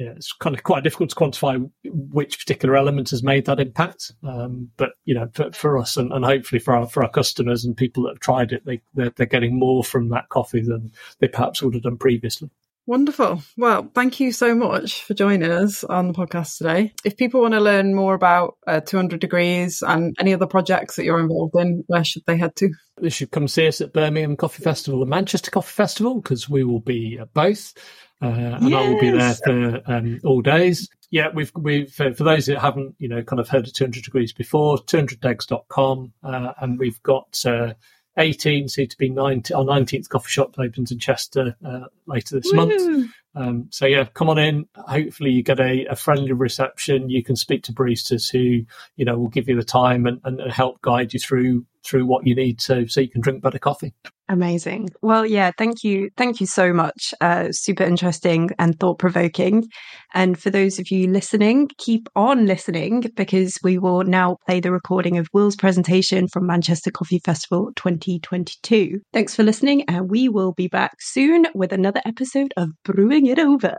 [0.00, 4.12] yeah, it's kind of quite difficult to quantify which particular element has made that impact.
[4.22, 7.66] Um, but you know, for, for us and, and, hopefully for our for our customers
[7.66, 10.90] and people that have tried it, they they're, they're getting more from that coffee than
[11.18, 12.48] they perhaps would have done previously.
[12.90, 13.40] Wonderful.
[13.56, 16.92] Well, thank you so much for joining us on the podcast today.
[17.04, 21.04] If people want to learn more about uh, 200 Degrees and any other projects that
[21.04, 22.70] you're involved in, where should they head to?
[23.00, 26.64] They should come see us at Birmingham Coffee Festival and Manchester Coffee Festival because we
[26.64, 27.74] will be at both
[28.22, 28.82] uh, and yes.
[28.82, 30.88] I will be there for um, all days.
[31.12, 34.02] Yeah, we've we've for, for, those that haven't you know kind of heard of 200
[34.02, 37.74] degrees before, 200degs.com, uh, and we've got uh,
[38.16, 42.50] 18, soon to be 19, our 19th coffee shop opens in Chester uh, later this
[42.52, 42.66] Woo.
[42.66, 43.10] month.
[43.34, 44.66] Um, so yeah, come on in.
[44.74, 47.08] Hopefully you get a, a, friendly reception.
[47.08, 50.40] You can speak to baristas who, you know, will give you the time and, and
[50.50, 53.94] help guide you through through what you need so so you can drink better coffee.
[54.30, 54.90] Amazing.
[55.02, 56.08] Well, yeah, thank you.
[56.16, 57.12] Thank you so much.
[57.20, 59.68] Uh, super interesting and thought provoking.
[60.14, 64.70] And for those of you listening, keep on listening because we will now play the
[64.70, 69.00] recording of Will's presentation from Manchester Coffee Festival 2022.
[69.12, 73.40] Thanks for listening, and we will be back soon with another episode of Brewing It
[73.40, 73.78] Over.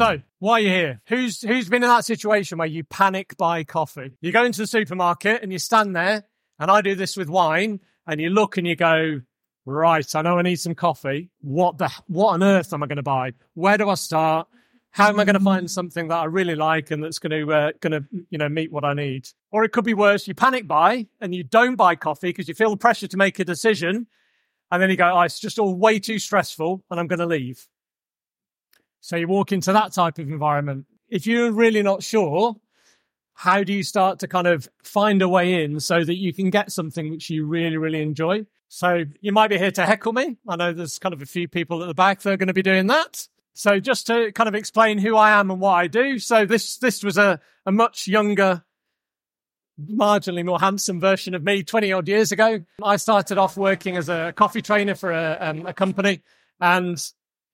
[0.00, 1.02] So, why are you here?
[1.08, 4.12] Who's who's been in that situation where you panic buy coffee?
[4.22, 6.24] You go into the supermarket and you stand there,
[6.58, 9.20] and I do this with wine, and you look and you go,
[9.66, 11.28] right, I know I need some coffee.
[11.42, 13.32] What the what on earth am I going to buy?
[13.52, 14.48] Where do I start?
[14.90, 17.52] How am I going to find something that I really like and that's going to
[17.52, 19.28] uh, going to you know meet what I need?
[19.50, 20.26] Or it could be worse.
[20.26, 23.38] You panic buy and you don't buy coffee because you feel the pressure to make
[23.38, 24.06] a decision,
[24.70, 27.26] and then you go, oh, it's just all way too stressful, and I'm going to
[27.26, 27.68] leave.
[29.00, 30.86] So you walk into that type of environment.
[31.08, 32.56] If you're really not sure,
[33.34, 36.50] how do you start to kind of find a way in so that you can
[36.50, 38.44] get something which you really, really enjoy?
[38.68, 40.36] So you might be here to heckle me.
[40.46, 42.54] I know there's kind of a few people at the back that are going to
[42.54, 43.26] be doing that.
[43.54, 46.18] So just to kind of explain who I am and what I do.
[46.18, 48.62] So this, this was a, a much younger,
[49.80, 52.60] marginally more handsome version of me 20 odd years ago.
[52.82, 56.22] I started off working as a coffee trainer for a, um, a company
[56.60, 57.02] and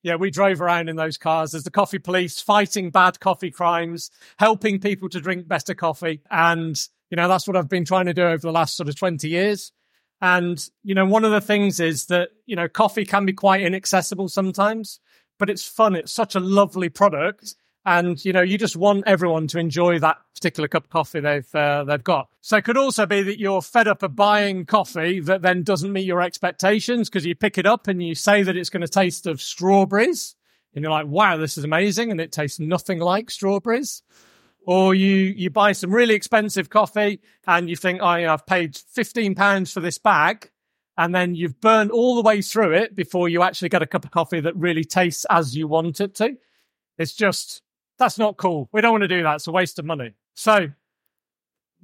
[0.06, 4.08] yeah, we drove around in those cars as the coffee police, fighting bad coffee crimes,
[4.38, 6.22] helping people to drink better coffee.
[6.30, 8.96] And, you know, that's what I've been trying to do over the last sort of
[8.96, 9.72] 20 years.
[10.20, 13.62] And, you know, one of the things is that, you know, coffee can be quite
[13.62, 15.00] inaccessible sometimes,
[15.40, 15.96] but it's fun.
[15.96, 17.56] It's such a lovely product
[17.86, 21.54] and you know you just want everyone to enjoy that particular cup of coffee they've
[21.54, 22.28] uh, they've got.
[22.42, 25.92] So it could also be that you're fed up of buying coffee that then doesn't
[25.92, 28.88] meet your expectations because you pick it up and you say that it's going to
[28.88, 30.34] taste of strawberries,
[30.74, 34.02] and you're like, "Wow, this is amazing," and it tastes nothing like strawberries.
[34.66, 39.36] Or you you buy some really expensive coffee and you think, "Oh, I've paid fifteen
[39.36, 40.50] pounds for this bag."
[40.98, 44.06] And then you've burned all the way through it before you actually get a cup
[44.06, 46.36] of coffee that really tastes as you want it to.
[46.96, 47.60] It's just
[47.98, 48.68] that's not cool.
[48.72, 49.36] We don't want to do that.
[49.36, 50.14] It's a waste of money.
[50.34, 50.68] So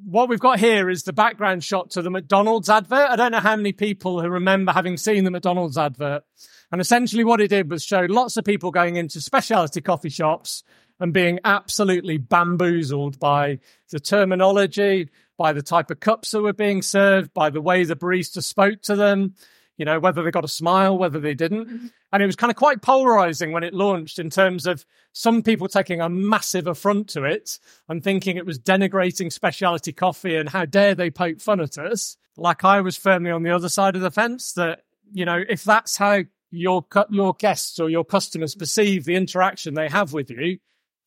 [0.05, 3.11] what we've got here is the background shot to the McDonald's advert.
[3.11, 6.25] I don't know how many people who remember having seen the McDonald's advert.
[6.71, 10.65] And essentially what it did was show lots of people going into specialty coffee shops
[10.99, 13.59] and being absolutely bamboozled by
[13.91, 17.97] the terminology, by the type of cups that were being served, by the way the
[17.97, 19.35] barista spoke to them,
[19.83, 21.67] you know, whether they got a smile, whether they didn't.
[21.67, 21.87] Mm-hmm.
[22.13, 25.67] And it was kind of quite polarizing when it launched in terms of some people
[25.67, 27.59] taking a massive affront to it
[27.89, 32.17] and thinking it was denigrating specialty coffee and how dare they poke fun at us.
[32.37, 35.65] Like I was firmly on the other side of the fence that, you know, if
[35.65, 36.21] that's how
[36.53, 40.59] your, your guests or your customers perceive the interaction they have with you,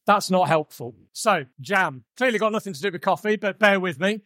[0.06, 0.96] that's not helpful.
[1.14, 4.20] So, jam clearly got nothing to do with coffee, but bear with me.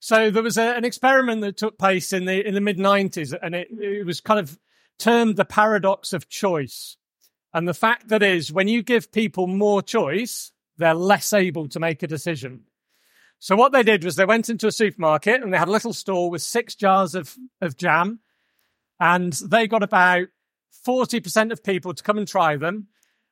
[0.00, 3.36] So there was a, an experiment that took place in the in the mid '90s,
[3.40, 4.58] and it, it was kind of
[4.98, 6.96] termed the paradox of choice.
[7.54, 11.80] And the fact that is, when you give people more choice, they're less able to
[11.80, 12.64] make a decision.
[13.40, 15.92] So what they did was they went into a supermarket and they had a little
[15.92, 18.20] store with six jars of, of jam,
[19.00, 20.28] and they got about
[20.86, 22.88] 40% of people to come and try them.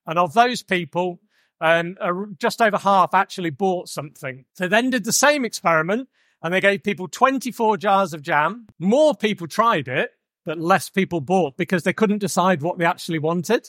[0.06, 1.20] And of those people,
[1.60, 1.96] um,
[2.38, 4.44] just over half actually bought something.
[4.56, 6.08] They then did the same experiment
[6.46, 8.68] and they gave people 24 jars of jam.
[8.78, 10.12] More people tried it,
[10.44, 13.68] but less people bought because they couldn't decide what they actually wanted.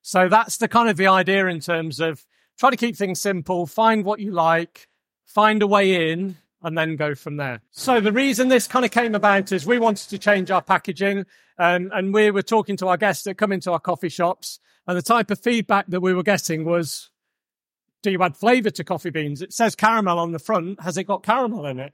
[0.00, 2.24] So that's the kind of the idea in terms of
[2.58, 4.88] try to keep things simple, find what you like,
[5.26, 7.60] find a way in, and then go from there.
[7.70, 11.26] So the reason this kind of came about is we wanted to change our packaging,
[11.58, 14.96] um, and we were talking to our guests that come into our coffee shops, and
[14.96, 17.10] the type of feedback that we were getting was,
[18.06, 19.42] do you add flavour to coffee beans?
[19.42, 20.80] It says caramel on the front.
[20.80, 21.92] Has it got caramel in it?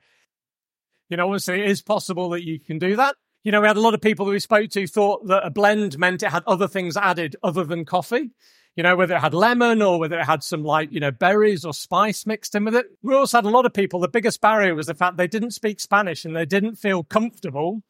[1.08, 3.16] You know, obviously it is possible that you can do that.
[3.44, 5.48] You know, we had a lot of people that we spoke to thought that a
[5.48, 8.30] blend meant it had other things added other than coffee.
[8.76, 11.64] You know, whether it had lemon or whether it had some like, you know, berries
[11.64, 12.86] or spice mixed in with it.
[13.02, 15.52] We also had a lot of people, the biggest barrier was the fact they didn't
[15.52, 17.82] speak Spanish and they didn't feel comfortable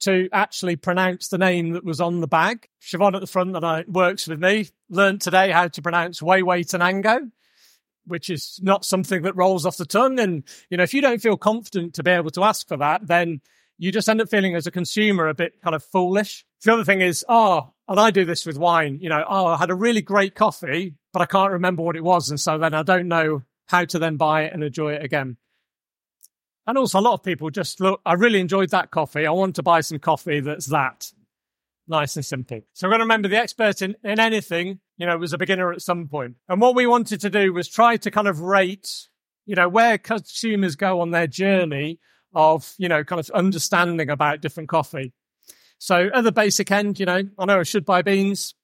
[0.00, 2.68] to actually pronounce the name that was on the bag.
[2.82, 7.30] Siobhan at the front that I works with me learned today how to pronounce Huehuetenango
[8.06, 10.18] which is not something that rolls off the tongue.
[10.18, 13.06] And, you know, if you don't feel confident to be able to ask for that,
[13.06, 13.40] then
[13.78, 16.44] you just end up feeling as a consumer a bit kind of foolish.
[16.62, 19.56] The other thing is, oh, and I do this with wine, you know, oh, I
[19.56, 22.30] had a really great coffee, but I can't remember what it was.
[22.30, 25.36] And so then I don't know how to then buy it and enjoy it again.
[26.66, 29.26] And also a lot of people just look, I really enjoyed that coffee.
[29.26, 31.12] I want to buy some coffee that's that.
[31.86, 32.60] Nice and simple.
[32.72, 35.72] So we're going to remember the expert in, in anything, you know, was a beginner
[35.72, 36.36] at some point.
[36.48, 39.08] And what we wanted to do was try to kind of rate,
[39.44, 41.98] you know, where consumers go on their journey
[42.34, 45.12] of, you know, kind of understanding about different coffee.
[45.78, 48.54] So at the basic end, you know, I know I should buy beans.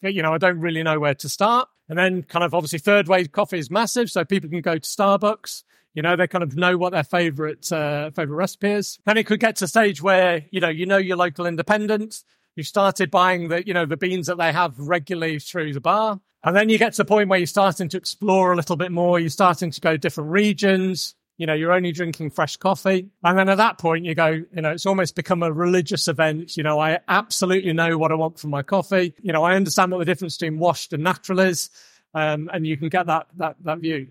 [0.00, 1.68] You know, I don't really know where to start.
[1.88, 4.10] And then kind of obviously third wave coffee is massive.
[4.10, 5.62] So people can go to Starbucks
[5.94, 8.98] you know, they kind of know what their favorite uh, favorite recipe is.
[9.04, 12.22] Then it could get to a stage where you know you know your local independent.
[12.56, 16.20] You started buying the you know the beans that they have regularly through the bar,
[16.44, 18.90] and then you get to the point where you're starting to explore a little bit
[18.92, 19.20] more.
[19.20, 21.14] You're starting to go different regions.
[21.38, 23.08] You know, you're only drinking fresh coffee.
[23.24, 26.56] And then at that point, you go, you know, it's almost become a religious event.
[26.56, 29.14] You know, I absolutely know what I want from my coffee.
[29.22, 31.70] You know, I understand what the difference between washed and natural is.
[32.14, 34.08] Um, and you can get that, that, that view.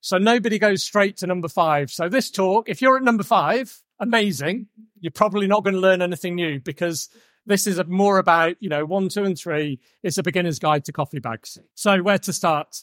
[0.00, 1.90] So nobody goes straight to number five.
[1.90, 4.66] So this talk, if you're at number five, amazing.
[4.98, 7.08] You're probably not going to learn anything new because
[7.46, 9.78] this is more about, you know, one, two, and three.
[10.02, 11.58] It's a beginner's guide to coffee bags.
[11.74, 12.82] So where to start?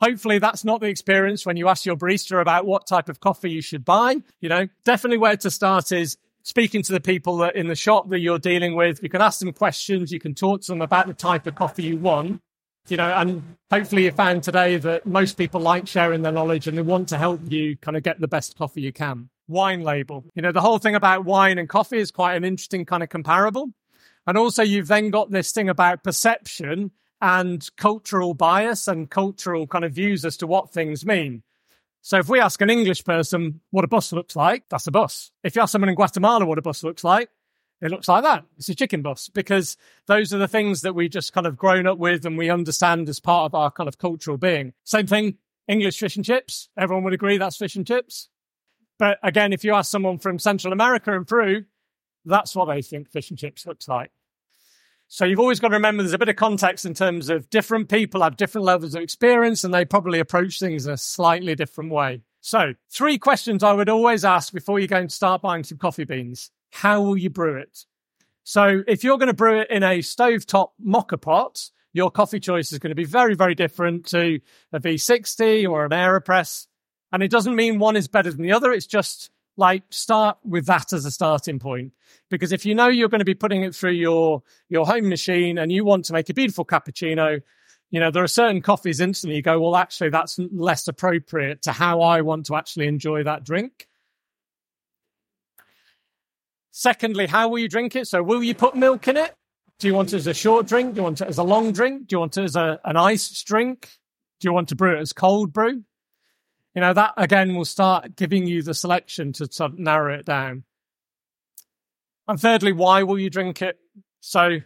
[0.00, 3.50] Hopefully that's not the experience when you ask your barista about what type of coffee
[3.50, 4.16] you should buy.
[4.40, 8.08] You know, definitely where to start is speaking to the people that in the shop
[8.08, 9.02] that you're dealing with.
[9.02, 10.10] You can ask them questions.
[10.10, 12.40] You can talk to them about the type of coffee you want
[12.88, 16.76] you know, and hopefully you found today that most people like sharing their knowledge and
[16.76, 19.28] they want to help you kind of get the best coffee you can.
[19.48, 20.24] Wine label.
[20.34, 23.08] You know, the whole thing about wine and coffee is quite an interesting kind of
[23.08, 23.70] comparable.
[24.26, 29.84] And also you've then got this thing about perception and cultural bias and cultural kind
[29.84, 31.42] of views as to what things mean.
[32.02, 35.30] So if we ask an English person what a bus looks like, that's a bus.
[35.44, 37.28] If you ask someone in Guatemala what a bus looks like,
[37.80, 38.44] it looks like that.
[38.58, 39.76] It's a chicken bus because
[40.06, 43.08] those are the things that we just kind of grown up with and we understand
[43.08, 44.72] as part of our kind of cultural being.
[44.84, 46.68] Same thing, English fish and chips.
[46.76, 48.28] Everyone would agree that's fish and chips.
[48.98, 51.64] But again, if you ask someone from Central America and Peru,
[52.26, 54.10] that's what they think fish and chips looks like.
[55.08, 57.88] So you've always got to remember there's a bit of context in terms of different
[57.88, 61.90] people have different levels of experience and they probably approach things in a slightly different
[61.90, 62.22] way.
[62.42, 66.04] So three questions I would always ask before you go and start buying some coffee
[66.04, 66.50] beans.
[66.70, 67.84] How will you brew it?
[68.42, 72.72] So if you're going to brew it in a stovetop moka pot, your coffee choice
[72.72, 74.40] is going to be very, very different to
[74.72, 76.66] a V60 or an AeroPress.
[77.12, 78.72] And it doesn't mean one is better than the other.
[78.72, 81.92] It's just like start with that as a starting point.
[82.30, 85.58] Because if you know you're going to be putting it through your, your home machine
[85.58, 87.42] and you want to make a beautiful cappuccino,
[87.90, 91.72] You know, there are certain coffees instantly you go, well, actually, that's less appropriate to
[91.72, 93.88] how I want to actually enjoy that drink.
[96.70, 98.06] Secondly, how will you drink it?
[98.06, 99.34] So, will you put milk in it?
[99.78, 100.94] Do you want it as a short drink?
[100.94, 102.06] Do you want it as a long drink?
[102.06, 103.88] Do you want it as a, an iced drink?
[104.38, 105.82] Do you want to brew it as cold brew?
[106.74, 110.26] You know, that again will start giving you the selection to sort of narrow it
[110.26, 110.64] down.
[112.28, 113.78] And thirdly, why will you drink it?
[114.20, 114.58] So,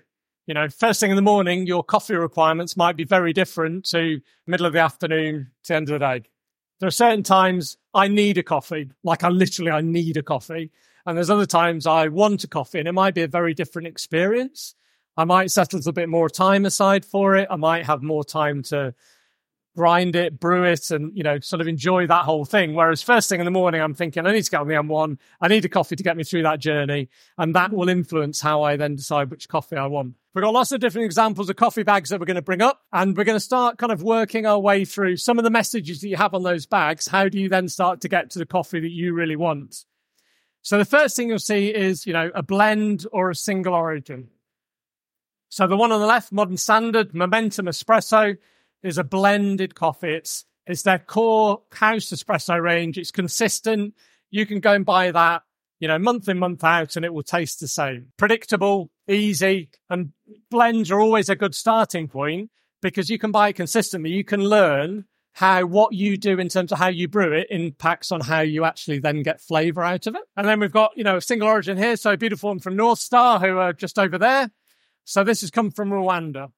[0.46, 4.20] you know, first thing in the morning, your coffee requirements might be very different to
[4.46, 6.24] middle of the afternoon to end of the day.
[6.80, 10.72] There are certain times I need a coffee, like I literally, I need a coffee.
[11.06, 13.88] And there's other times I want a coffee and it might be a very different
[13.88, 14.74] experience.
[15.16, 17.48] I might set a little bit more time aside for it.
[17.50, 18.94] I might have more time to
[19.76, 22.74] grind it, brew it, and you know, sort of enjoy that whole thing.
[22.74, 25.18] Whereas first thing in the morning, I'm thinking I need to get on the M1.
[25.40, 28.62] I need a coffee to get me through that journey, and that will influence how
[28.62, 30.14] I then decide which coffee I want.
[30.34, 32.80] We've got lots of different examples of coffee bags that we're going to bring up,
[32.92, 36.00] and we're going to start kind of working our way through some of the messages
[36.00, 37.06] that you have on those bags.
[37.06, 39.84] How do you then start to get to the coffee that you really want?
[40.64, 44.28] So the first thing you'll see is, you know, a blend or a single origin.
[45.50, 48.38] So the one on the left, Modern Standard Momentum Espresso,
[48.82, 50.14] is a blended coffee.
[50.14, 52.96] It's it's their core house espresso range.
[52.96, 53.94] It's consistent.
[54.30, 55.42] You can go and buy that,
[55.80, 58.12] you know, month in, month out, and it will taste the same.
[58.16, 60.12] Predictable, easy, and
[60.50, 62.50] blends are always a good starting point
[62.80, 64.12] because you can buy it consistently.
[64.12, 65.04] You can learn
[65.34, 68.64] how what you do in terms of how you brew it impacts on how you
[68.64, 70.22] actually then get flavor out of it.
[70.36, 71.96] And then we've got, you know, a single origin here.
[71.96, 74.50] So beautiful one from North Star, who are just over there.
[75.04, 76.52] So this has come from Rwanda.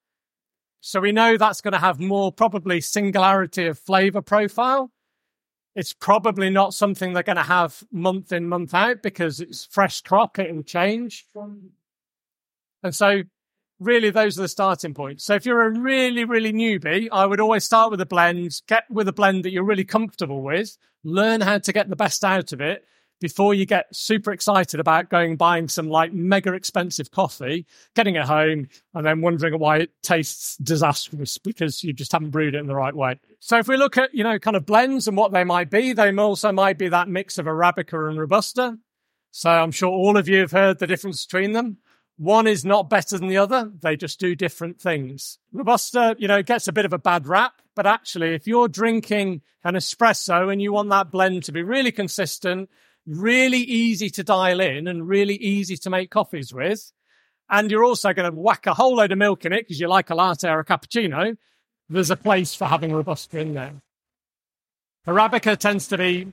[0.80, 4.92] So we know that's going to have more probably singularity of flavor profile.
[5.74, 10.02] It's probably not something they're going to have month in, month out because it's fresh
[10.02, 11.24] crop, it will change.
[11.32, 11.70] From
[12.82, 13.22] and so
[13.78, 15.24] really those are the starting points.
[15.24, 18.84] So if you're a really, really newbie, I would always start with a blend, get
[18.90, 22.52] with a blend that you're really comfortable with, learn how to get the best out
[22.52, 22.84] of it
[23.20, 28.24] before you get super excited about going buying some like mega expensive coffee, getting it
[28.24, 32.66] home, and then wondering why it tastes disastrous because you just haven't brewed it in
[32.66, 33.18] the right way.
[33.40, 35.92] So if we look at, you know, kind of blends and what they might be,
[35.92, 38.78] they also might be that mix of Arabica and Robusta.
[39.30, 41.78] So I'm sure all of you have heard the difference between them.
[42.18, 43.70] One is not better than the other.
[43.82, 45.38] They just do different things.
[45.52, 49.42] Robusta, you know, gets a bit of a bad rap, but actually, if you're drinking
[49.64, 52.70] an espresso and you want that blend to be really consistent,
[53.06, 56.90] really easy to dial in and really easy to make coffees with,
[57.50, 59.86] and you're also going to whack a whole load of milk in it because you
[59.86, 61.36] like a latte or a cappuccino,
[61.88, 63.74] there's a place for having Robusta in there.
[65.06, 66.32] Arabica tends to be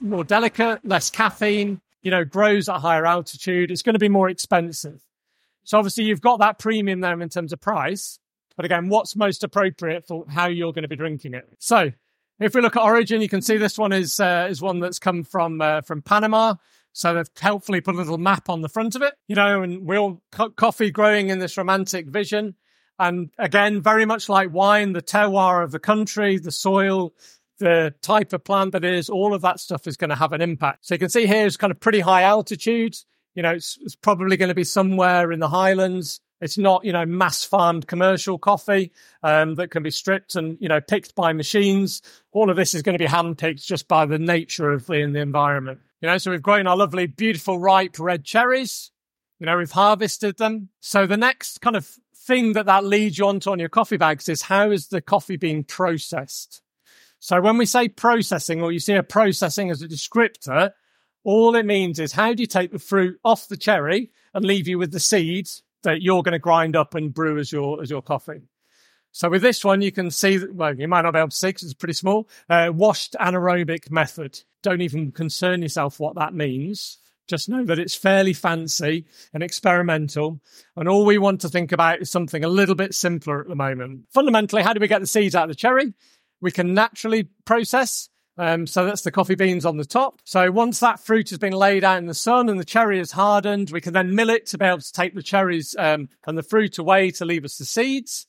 [0.00, 3.70] more delicate, less caffeine, you know, grows at higher altitude.
[3.70, 5.00] It's going to be more expensive.
[5.64, 8.18] So obviously you've got that premium there in terms of price.
[8.56, 11.48] But again, what's most appropriate for how you're going to be drinking it?
[11.58, 11.92] So
[12.38, 14.98] if we look at origin, you can see this one is uh, is one that's
[14.98, 16.54] come from uh, from Panama.
[16.92, 19.86] So they've helpfully put a little map on the front of it, you know, and
[19.86, 22.54] we're co- coffee growing in this romantic vision.
[22.98, 27.14] And again, very much like wine, the terroir of the country, the soil,
[27.58, 30.42] the type of plant that is, all of that stuff is going to have an
[30.42, 30.86] impact.
[30.86, 32.94] So you can see here is kind of pretty high altitude
[33.34, 36.20] you know, it's, it's probably going to be somewhere in the Highlands.
[36.40, 40.68] It's not, you know, mass farmed commercial coffee um, that can be stripped and, you
[40.68, 42.02] know, picked by machines.
[42.32, 45.12] All of this is going to be handpicked just by the nature of the, in
[45.12, 45.80] the environment.
[46.00, 48.90] You know, so we've grown our lovely, beautiful, ripe red cherries.
[49.38, 50.68] You know, we've harvested them.
[50.80, 54.28] So the next kind of thing that that leads you onto on your coffee bags
[54.28, 56.60] is how is the coffee being processed?
[57.20, 60.72] So when we say processing or you see a processing as a descriptor,
[61.24, 64.66] all it means is how do you take the fruit off the cherry and leave
[64.66, 67.90] you with the seeds that you're going to grind up and brew as your as
[67.90, 68.42] your coffee.
[69.14, 71.36] So with this one, you can see that, well, you might not be able to
[71.36, 74.40] see because it's pretty small, uh, washed anaerobic method.
[74.62, 76.98] Don't even concern yourself what that means.
[77.28, 79.04] Just know that it's fairly fancy
[79.34, 80.40] and experimental.
[80.76, 83.54] And all we want to think about is something a little bit simpler at the
[83.54, 84.06] moment.
[84.08, 85.92] Fundamentally, how do we get the seeds out of the cherry?
[86.40, 88.08] We can naturally process
[88.38, 90.20] um, so that's the coffee beans on the top.
[90.24, 93.12] So once that fruit has been laid out in the sun and the cherry is
[93.12, 96.38] hardened, we can then mill it to be able to take the cherries um, and
[96.38, 98.26] the fruit away to leave us the seeds.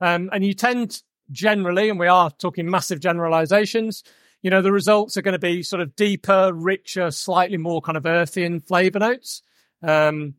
[0.00, 4.02] Um, and you tend generally, and we are talking massive generalizations,
[4.42, 7.96] you know, the results are going to be sort of deeper, richer, slightly more kind
[7.96, 9.40] of earthy in flavor notes.
[9.82, 10.34] Um,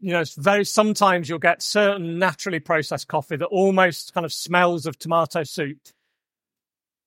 [0.00, 4.32] you know, it's very sometimes you'll get certain naturally processed coffee that almost kind of
[4.32, 5.78] smells of tomato soup.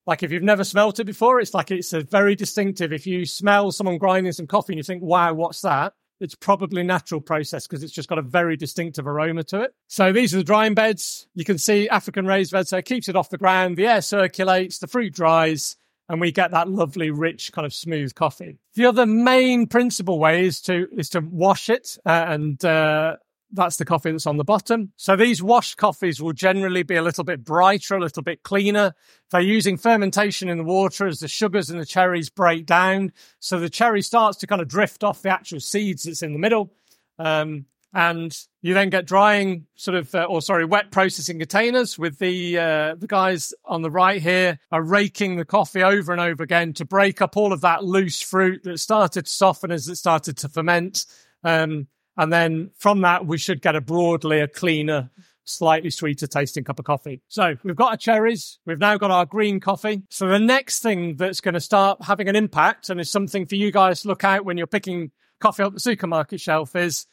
[0.07, 2.91] Like if you've never smelt it before, it's like it's a very distinctive.
[2.91, 5.93] If you smell someone grinding some coffee and you think, wow, what's that?
[6.19, 9.75] it's probably natural process because it's just got a very distinctive aroma to it.
[9.87, 11.27] So these are the drying beds.
[11.35, 13.77] You can see African raised bed, so it keeps it off the ground.
[13.77, 15.75] The air circulates, the fruit dries,
[16.09, 18.57] and we get that lovely, rich, kind of smooth coffee.
[18.75, 23.17] The other main principal way is to is to wash it uh, and uh,
[23.51, 24.91] that's the coffee that's on the bottom.
[24.97, 28.93] So these washed coffees will generally be a little bit brighter, a little bit cleaner.
[29.31, 33.13] They're using fermentation in the water as the sugars and the cherries break down.
[33.39, 36.39] So the cherry starts to kind of drift off the actual seeds that's in the
[36.39, 36.73] middle.
[37.17, 42.19] Um, and you then get drying sort of, uh, or sorry, wet processing containers with
[42.19, 46.43] the, uh, the guys on the right here are raking the coffee over and over
[46.43, 49.95] again to break up all of that loose fruit that started to soften as it
[49.95, 51.05] started to ferment.
[51.43, 51.87] Um,
[52.17, 55.11] and then from that, we should get a broadly a cleaner,
[55.43, 57.21] slightly sweeter tasting cup of coffee.
[57.27, 58.59] So we've got our cherries.
[58.65, 60.03] We've now got our green coffee.
[60.09, 63.55] So the next thing that's going to start having an impact and is something for
[63.55, 67.05] you guys to look out when you're picking coffee up the supermarket shelf is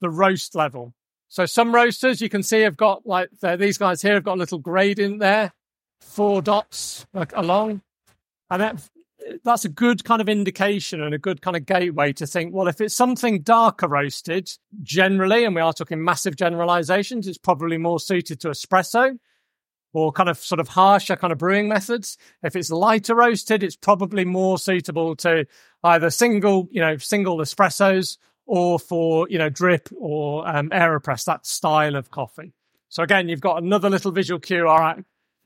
[0.00, 0.94] the roast level.
[1.28, 4.40] So some roasters you can see have got like these guys here have got a
[4.40, 5.52] little gradient there,
[6.00, 7.80] four dots like, along.
[8.50, 8.88] And that
[9.42, 12.68] that's a good kind of indication and a good kind of gateway to think, well,
[12.68, 14.50] if it's something darker roasted,
[14.82, 19.18] generally, and we are talking massive generalizations, it's probably more suited to espresso
[19.92, 22.18] or kind of sort of harsher kind of brewing methods.
[22.42, 25.46] If it's lighter roasted, it's probably more suitable to
[25.84, 31.46] either single, you know, single espressos or for, you know, drip or um, AeroPress, that
[31.46, 32.52] style of coffee.
[32.88, 34.68] So again, you've got another little visual cue.
[34.68, 35.04] All right,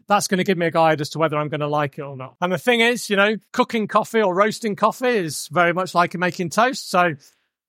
[0.09, 2.03] that's going to give me a guide as to whether I'm going to like it
[2.03, 2.37] or not.
[2.41, 6.15] And the thing is, you know, cooking coffee or roasting coffee is very much like
[6.15, 6.91] making toast.
[6.91, 7.15] So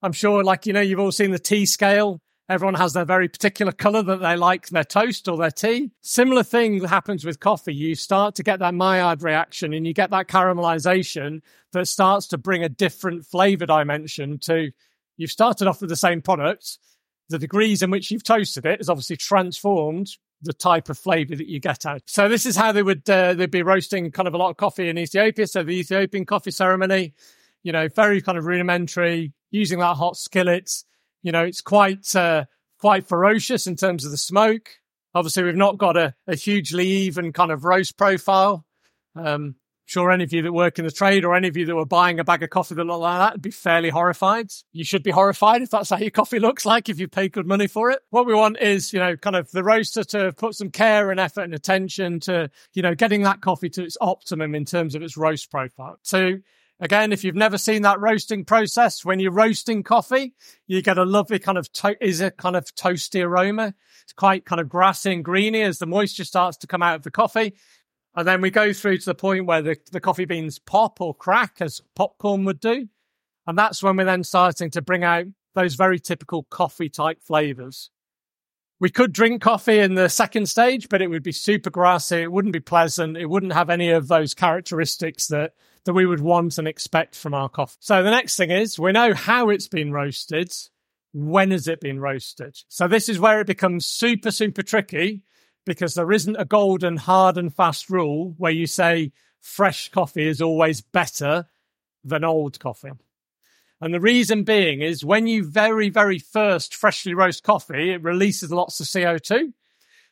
[0.02, 2.22] I'm sure, like, you know, you've all seen the tea scale.
[2.48, 5.92] Everyone has their very particular color that they like their toast or their tea.
[6.02, 7.76] Similar thing happens with coffee.
[7.76, 11.42] You start to get that Maillard reaction and you get that caramelization
[11.74, 14.72] that starts to bring a different flavor dimension to
[15.18, 16.80] you've started off with the same product.
[17.28, 20.10] The degrees in which you've toasted it is obviously transformed
[20.42, 22.04] the type of flavor that you get out.
[22.06, 24.58] So this is how they would uh, they'd be roasting kind of a lot of
[24.58, 25.48] coffee in Ethiopia.
[25.48, 27.14] So the Ethiopian coffee ceremony,
[27.64, 30.72] you know, very kind of rudimentary, using that hot skillet.
[31.22, 32.46] You know, it's quite uh,
[32.80, 34.70] quite ferocious in terms of the smoke.
[35.14, 38.66] Obviously, we've not got a, a hugely even kind of roast profile.
[39.16, 39.56] Um,
[39.90, 41.86] sure any of you that work in the trade or any of you that were
[41.86, 44.52] buying a bag of coffee that looked like that would be fairly horrified.
[44.72, 47.48] You should be horrified if that's how your coffee looks like, if you pay good
[47.48, 48.00] money for it.
[48.12, 51.20] What we want is, you know, kind of the roaster to put some care and
[51.20, 55.02] effort and attention to, you know, getting that coffee to its optimum in terms of
[55.02, 55.98] its roast profile.
[56.04, 56.38] So
[56.82, 60.34] Again, if you've never seen that roasting process, when you're roasting coffee,
[60.66, 63.74] you get a lovely kind of to- is a kind of toasty aroma.
[64.04, 67.04] It's quite kind of grassy and greeny as the moisture starts to come out of
[67.04, 67.56] the coffee.
[68.16, 71.14] And then we go through to the point where the, the coffee beans pop or
[71.14, 72.88] crack as popcorn would do.
[73.48, 77.90] And that's when we're then starting to bring out those very typical coffee type flavors.
[78.80, 82.18] We could drink coffee in the second stage, but it would be super grassy.
[82.18, 83.18] It wouldn't be pleasant.
[83.18, 85.54] It wouldn't have any of those characteristics that,
[85.84, 87.78] that we would want and expect from our coffee.
[87.82, 90.54] So the next thing is we know how it's been roasted.
[91.12, 92.58] When has it been roasted?
[92.70, 95.24] So this is where it becomes super, super tricky
[95.70, 100.42] because there isn't a golden hard and fast rule where you say fresh coffee is
[100.42, 101.46] always better
[102.04, 102.90] than old coffee.
[103.80, 108.52] And the reason being is when you very, very first freshly roast coffee, it releases
[108.52, 109.54] lots of CO2.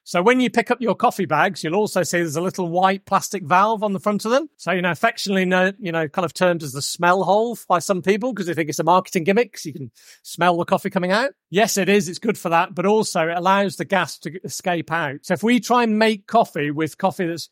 [0.07, 3.05] So when you pick up your coffee bags, you'll also see there's a little white
[3.05, 4.49] plastic valve on the front of them.
[4.55, 5.41] So, you know, affectionately,
[5.79, 8.69] you know, kind of termed as the smell hole by some people because they think
[8.69, 9.57] it's a marketing gimmick.
[9.57, 9.91] So you can
[10.23, 11.31] smell the coffee coming out.
[11.49, 12.07] Yes, it is.
[12.07, 15.25] It's good for that, but also it allows the gas to escape out.
[15.25, 17.49] So if we try and make coffee with coffee that's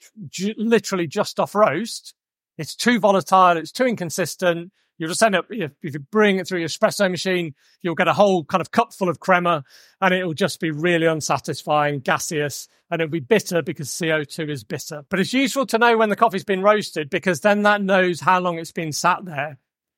[0.58, 2.14] literally just off roast,
[2.58, 3.58] it's too volatile.
[3.58, 4.72] It's too inconsistent.
[4.98, 8.14] You'll just end up, if you bring it through your espresso machine, you'll get a
[8.14, 9.66] whole kind of cup full of crema
[10.00, 15.04] and it'll just be really unsatisfying, gaseous, and it'll be bitter because CO2 is bitter.
[15.10, 18.40] But it's useful to know when the coffee's been roasted because then that knows how
[18.40, 19.58] long it's been sat there.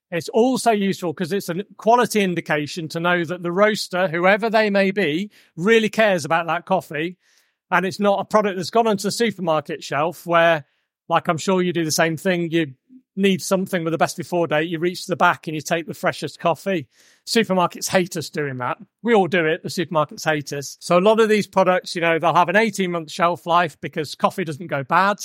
[0.09, 4.69] It's also useful because it's a quality indication to know that the roaster, whoever they
[4.69, 7.17] may be, really cares about that coffee.
[7.69, 10.65] And it's not a product that's gone onto the supermarket shelf where,
[11.09, 12.73] like I'm sure you do the same thing, you
[13.17, 15.93] need something with the best before date, you reach the back and you take the
[15.93, 16.87] freshest coffee.
[17.25, 18.77] Supermarkets hate us doing that.
[19.03, 19.63] We all do it.
[19.63, 20.77] The supermarkets hate us.
[20.79, 23.79] So a lot of these products, you know, they'll have an 18 month shelf life
[23.81, 25.17] because coffee doesn't go bad.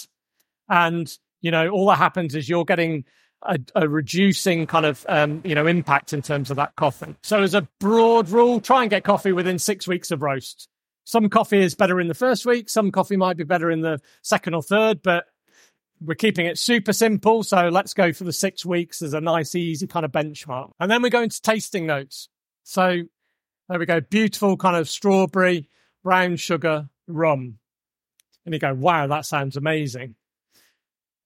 [0.68, 3.04] And, you know, all that happens is you're getting
[3.42, 7.14] a, a reducing kind of, um, you know, impact in terms of that coffee.
[7.22, 10.68] So as a broad rule, try and get coffee within six weeks of roast.
[11.04, 12.70] Some coffee is better in the first week.
[12.70, 15.26] Some coffee might be better in the second or third, but
[16.04, 17.42] we're keeping it super simple.
[17.42, 20.72] So let's go for the six weeks as a nice, easy kind of benchmark.
[20.80, 22.28] And then we go into tasting notes.
[22.64, 23.02] So
[23.68, 24.00] there we go.
[24.00, 25.68] Beautiful kind of strawberry,
[26.02, 27.58] brown sugar rum.
[28.44, 30.16] And you go, wow, that sounds amazing.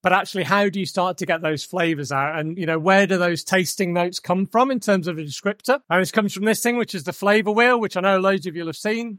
[0.03, 2.39] But actually, how do you start to get those flavors out?
[2.39, 5.81] And, you know, where do those tasting notes come from in terms of a descriptor?
[5.91, 8.47] And this comes from this thing, which is the flavor wheel, which I know loads
[8.47, 9.19] of you have seen.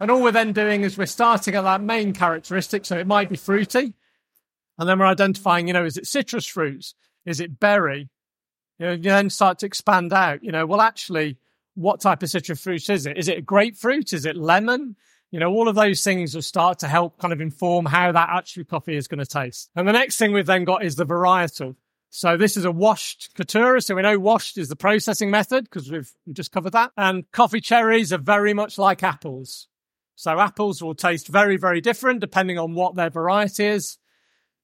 [0.00, 2.84] And all we're then doing is we're starting at that main characteristic.
[2.84, 3.94] So it might be fruity.
[4.78, 6.94] And then we're identifying, you know, is it citrus fruits?
[7.24, 8.08] Is it berry?
[8.78, 11.38] You know, you then start to expand out, you know, well, actually,
[11.74, 13.16] what type of citrus fruit is it?
[13.16, 14.12] Is it grapefruit?
[14.12, 14.96] Is it lemon?
[15.30, 18.28] You know, all of those things will start to help kind of inform how that
[18.30, 19.70] actual coffee is going to taste.
[19.74, 21.76] And the next thing we've then got is the varietal.
[22.10, 23.82] So this is a washed Caturra.
[23.82, 26.92] So we know washed is the processing method because we've just covered that.
[26.96, 29.66] And coffee cherries are very much like apples.
[30.14, 33.98] So apples will taste very, very different depending on what their variety is.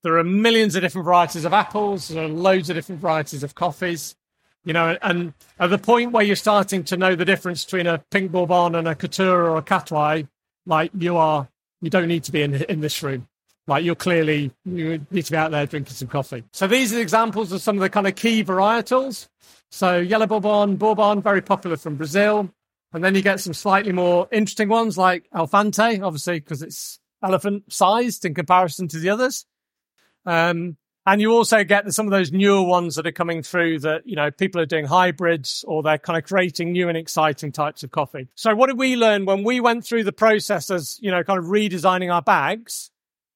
[0.03, 2.09] There are millions of different varieties of apples.
[2.09, 4.17] There are loads of different varieties of coffees.
[4.65, 7.99] You know, and at the point where you're starting to know the difference between a
[8.11, 10.29] pink bourbon and a Caturra or a Catuai,
[10.67, 11.49] like you are,
[11.81, 13.27] you don't need to be in in this room.
[13.67, 16.45] Like you're clearly you need to be out there drinking some coffee.
[16.53, 19.29] So these are examples of some of the kind of key varietals.
[19.71, 22.51] So yellow bourbon, bourbon, very popular from Brazil.
[22.93, 27.73] And then you get some slightly more interesting ones like Alphante, obviously because it's elephant
[27.73, 29.47] sized in comparison to the others.
[30.27, 34.03] Um, and you also get some of those newer ones that are coming through that,
[34.05, 37.83] you know, people are doing hybrids or they're kind of creating new and exciting types
[37.83, 38.29] of coffee.
[38.35, 41.39] So what did we learn when we went through the process as, you know, kind
[41.39, 42.91] of redesigning our bags?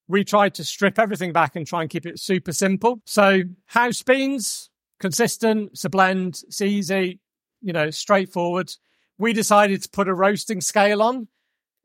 [0.07, 3.01] We tried to strip everything back and try and keep it super simple.
[3.05, 4.69] So house beans,
[4.99, 7.19] consistent, it's a blend, it's easy,
[7.61, 8.71] you know, straightforward.
[9.17, 11.27] We decided to put a roasting scale on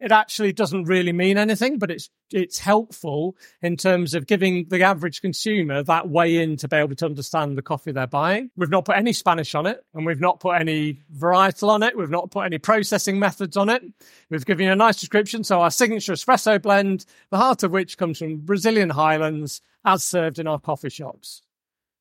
[0.00, 4.82] it actually doesn't really mean anything, but it's it's helpful in terms of giving the
[4.82, 8.50] average consumer that way in to be able to understand the coffee they're buying.
[8.56, 11.96] We've not put any Spanish on it, and we've not put any varietal on it.
[11.96, 13.82] We've not put any processing methods on it.
[14.30, 15.44] We've given you a nice description.
[15.44, 20.38] So our signature espresso blend, the heart of which comes from Brazilian highlands, as served
[20.38, 21.42] in our coffee shops.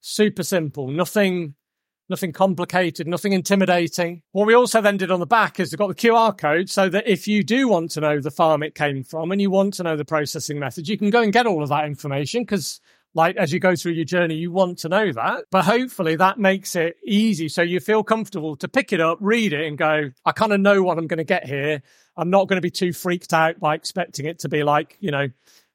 [0.01, 1.55] Super simple, nothing
[2.09, 4.21] nothing complicated, nothing intimidating.
[4.31, 6.89] What we also then did on the back is we've got the QR code so
[6.89, 9.75] that if you do want to know the farm it came from and you want
[9.75, 12.81] to know the processing method, you can go and get all of that information because
[13.15, 15.45] like as you go through your journey, you want to know that.
[15.51, 19.53] But hopefully that makes it easy so you feel comfortable to pick it up, read
[19.53, 21.81] it and go, I kind of know what I'm going to get here.
[22.17, 25.11] I'm not going to be too freaked out by expecting it to be like, you
[25.11, 25.27] know,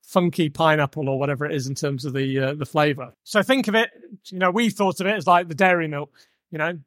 [0.04, 3.12] funky pineapple or whatever it is in terms of the uh, the flavor.
[3.24, 3.90] So think of it,
[4.26, 6.12] you know, we thought of it as like the dairy milk.
[6.50, 6.78] You know,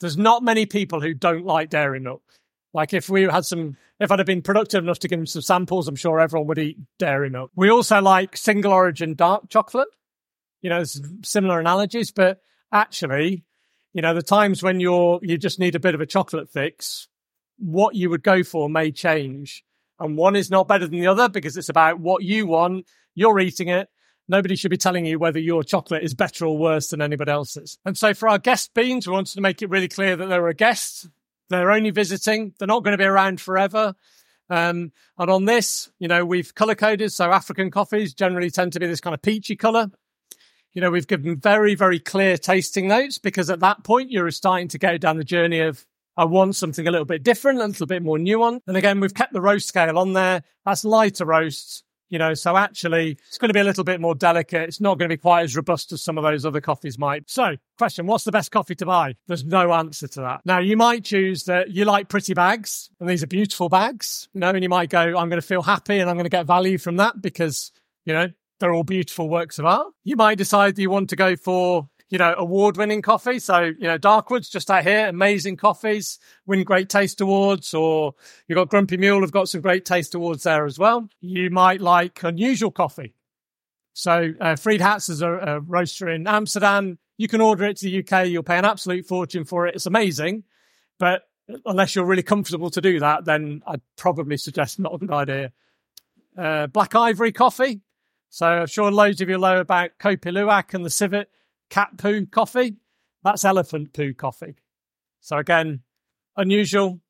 [0.00, 2.22] there's not many people who don't like dairy milk.
[2.72, 5.42] Like if we had some, if I'd have been productive enough to give them some
[5.42, 7.52] samples, I'm sure everyone would eat dairy milk.
[7.54, 9.88] We also like single origin dark chocolate.
[10.60, 10.82] You know,
[11.22, 12.40] similar analogies, but
[12.72, 13.44] actually,
[13.92, 17.06] you know, the times when you're you just need a bit of a chocolate fix,
[17.58, 19.62] what you would go for may change
[19.98, 22.86] and one is not better than the other because it's about what you want.
[23.14, 23.88] You're eating it.
[24.28, 27.78] Nobody should be telling you whether your chocolate is better or worse than anybody else's.
[27.84, 30.48] And so for our guest beans, we wanted to make it really clear that they're
[30.48, 31.08] a guest.
[31.50, 32.54] They're only visiting.
[32.58, 33.94] They're not going to be around forever.
[34.48, 37.12] Um, and on this, you know, we've color coded.
[37.12, 39.90] So African coffees generally tend to be this kind of peachy color.
[40.72, 44.68] You know, we've given very, very clear tasting notes because at that point you're starting
[44.68, 45.84] to go down the journey of
[46.16, 48.60] I want something a little bit different, a little bit more nuanced.
[48.66, 50.42] And again, we've kept the roast scale on there.
[50.64, 54.14] That's lighter roasts, you know, so actually it's going to be a little bit more
[54.14, 54.68] delicate.
[54.68, 57.28] It's not going to be quite as robust as some of those other coffees might.
[57.28, 59.16] So question, what's the best coffee to buy?
[59.26, 60.42] There's no answer to that.
[60.44, 64.40] Now you might choose that you like pretty bags and these are beautiful bags, you
[64.40, 66.46] know, and you might go, I'm going to feel happy and I'm going to get
[66.46, 67.72] value from that because,
[68.04, 68.28] you know,
[68.60, 69.88] they're all beautiful works of art.
[70.04, 73.40] You might decide that you want to go for you know, award winning coffee.
[73.40, 78.14] So, you know, Darkwoods just out here, amazing coffees, win great taste awards, or
[78.46, 81.08] you've got Grumpy Mule have got some great taste awards there as well.
[81.20, 83.16] You might like unusual coffee.
[83.94, 87.00] So, uh, Friedhats is a, a roaster in Amsterdam.
[87.18, 88.28] You can order it to the UK.
[88.28, 89.74] You'll pay an absolute fortune for it.
[89.74, 90.44] It's amazing.
[91.00, 91.22] But
[91.66, 95.52] unless you're really comfortable to do that, then I'd probably suggest not a good idea.
[96.38, 97.80] Uh, Black Ivory coffee.
[98.28, 101.28] So I'm sure loads of you know about Kopi Luwak and the civet
[101.74, 102.76] cat poo coffee.
[103.24, 104.54] That's elephant poo coffee.
[105.20, 105.80] So again,
[106.36, 107.00] unusual.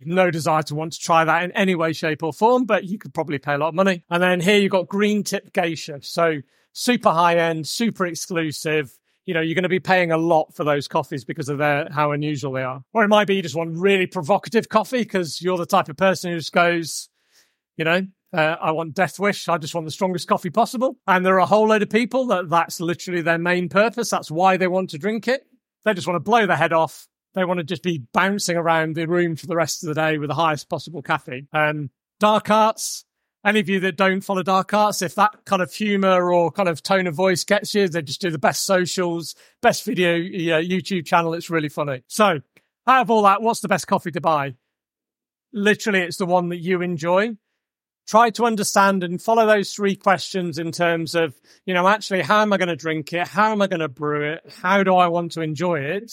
[0.00, 2.98] No desire to want to try that in any way, shape, or form, but you
[2.98, 4.04] could probably pay a lot of money.
[4.08, 5.98] And then here you've got green tip geisha.
[6.02, 6.40] So
[6.72, 8.96] super high end, super exclusive.
[9.24, 11.88] You know, you're going to be paying a lot for those coffees because of their
[11.90, 12.84] how unusual they are.
[12.92, 15.96] Or it might be you just want really provocative coffee because you're the type of
[15.96, 17.08] person who just goes,
[17.76, 19.48] you know, uh, I want Death Wish.
[19.48, 20.98] I just want the strongest coffee possible.
[21.06, 24.10] And there are a whole load of people that that's literally their main purpose.
[24.10, 25.42] That's why they want to drink it.
[25.84, 27.08] They just want to blow their head off.
[27.34, 30.18] They want to just be bouncing around the room for the rest of the day
[30.18, 31.48] with the highest possible caffeine.
[31.52, 33.04] Um, dark arts,
[33.44, 36.68] any of you that don't follow dark arts, if that kind of humor or kind
[36.68, 40.60] of tone of voice gets you, they just do the best socials, best video yeah,
[40.60, 41.34] YouTube channel.
[41.34, 42.02] It's really funny.
[42.08, 42.40] So
[42.86, 44.54] out of all that, what's the best coffee to buy?
[45.52, 47.36] Literally, it's the one that you enjoy.
[48.08, 52.40] Try to understand and follow those three questions in terms of, you know, actually, how
[52.40, 53.28] am I going to drink it?
[53.28, 54.50] How am I going to brew it?
[54.62, 56.10] How do I want to enjoy it?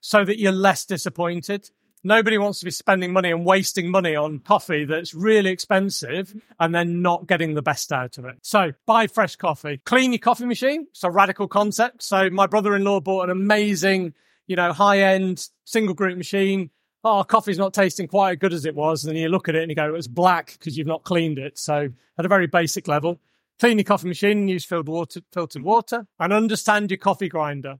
[0.00, 1.70] So that you're less disappointed.
[2.02, 6.74] Nobody wants to be spending money and wasting money on coffee that's really expensive and
[6.74, 8.36] then not getting the best out of it.
[8.42, 9.80] So buy fresh coffee.
[9.84, 10.86] Clean your coffee machine.
[10.90, 12.02] It's a radical concept.
[12.02, 14.14] So my brother-in-law bought an amazing,
[14.48, 16.70] you know, high-end single group machine.
[17.02, 19.04] Oh, coffee's not tasting quite as good as it was.
[19.04, 21.38] And then you look at it and you go, it's black because you've not cleaned
[21.38, 21.58] it.
[21.58, 21.88] So
[22.18, 23.18] at a very basic level,
[23.58, 27.76] clean your coffee machine, use filtered water, filtered water and understand your coffee grinder.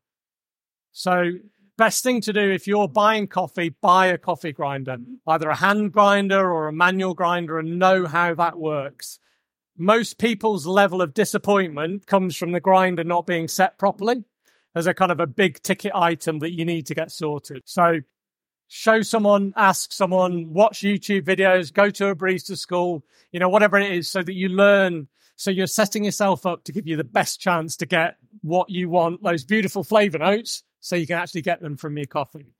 [0.92, 1.32] So
[1.76, 5.92] best thing to do if you're buying coffee, buy a coffee grinder, either a hand
[5.92, 9.18] grinder or a manual grinder, and know how that works.
[9.76, 14.24] Most people's level of disappointment comes from the grinder not being set properly
[14.74, 17.62] as a kind of a big ticket item that you need to get sorted.
[17.64, 18.00] So
[18.72, 23.76] show someone, ask someone, watch YouTube videos, go to a barista school, you know, whatever
[23.78, 25.08] it is, so that you learn.
[25.34, 28.88] So you're setting yourself up to give you the best chance to get what you
[28.88, 32.54] want, those beautiful flavor notes, so you can actually get them from your coffee.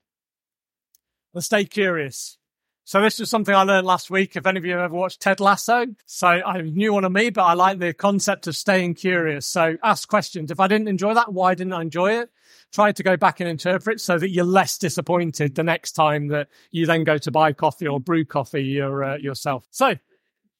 [1.33, 2.37] Let's stay curious.
[2.83, 4.35] So this was something I learned last week.
[4.35, 7.29] If any of you have ever watched Ted Lasso, so I knew one of me,
[7.29, 9.45] but I like the concept of staying curious.
[9.45, 10.51] So ask questions.
[10.51, 12.31] If I didn't enjoy that, why didn't I enjoy it?
[12.73, 16.47] Try to go back and interpret so that you're less disappointed the next time that
[16.71, 19.67] you then go to buy coffee or brew coffee your, uh, yourself.
[19.71, 19.99] So if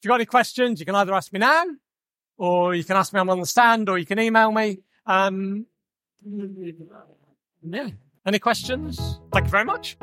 [0.03, 1.65] you've got any questions, you can either ask me now
[2.37, 4.79] or you can ask me I'm on the stand or you can email me.
[5.05, 5.65] Um,
[7.63, 7.89] yeah.
[8.25, 9.19] Any questions?
[9.31, 9.97] Thank you very much.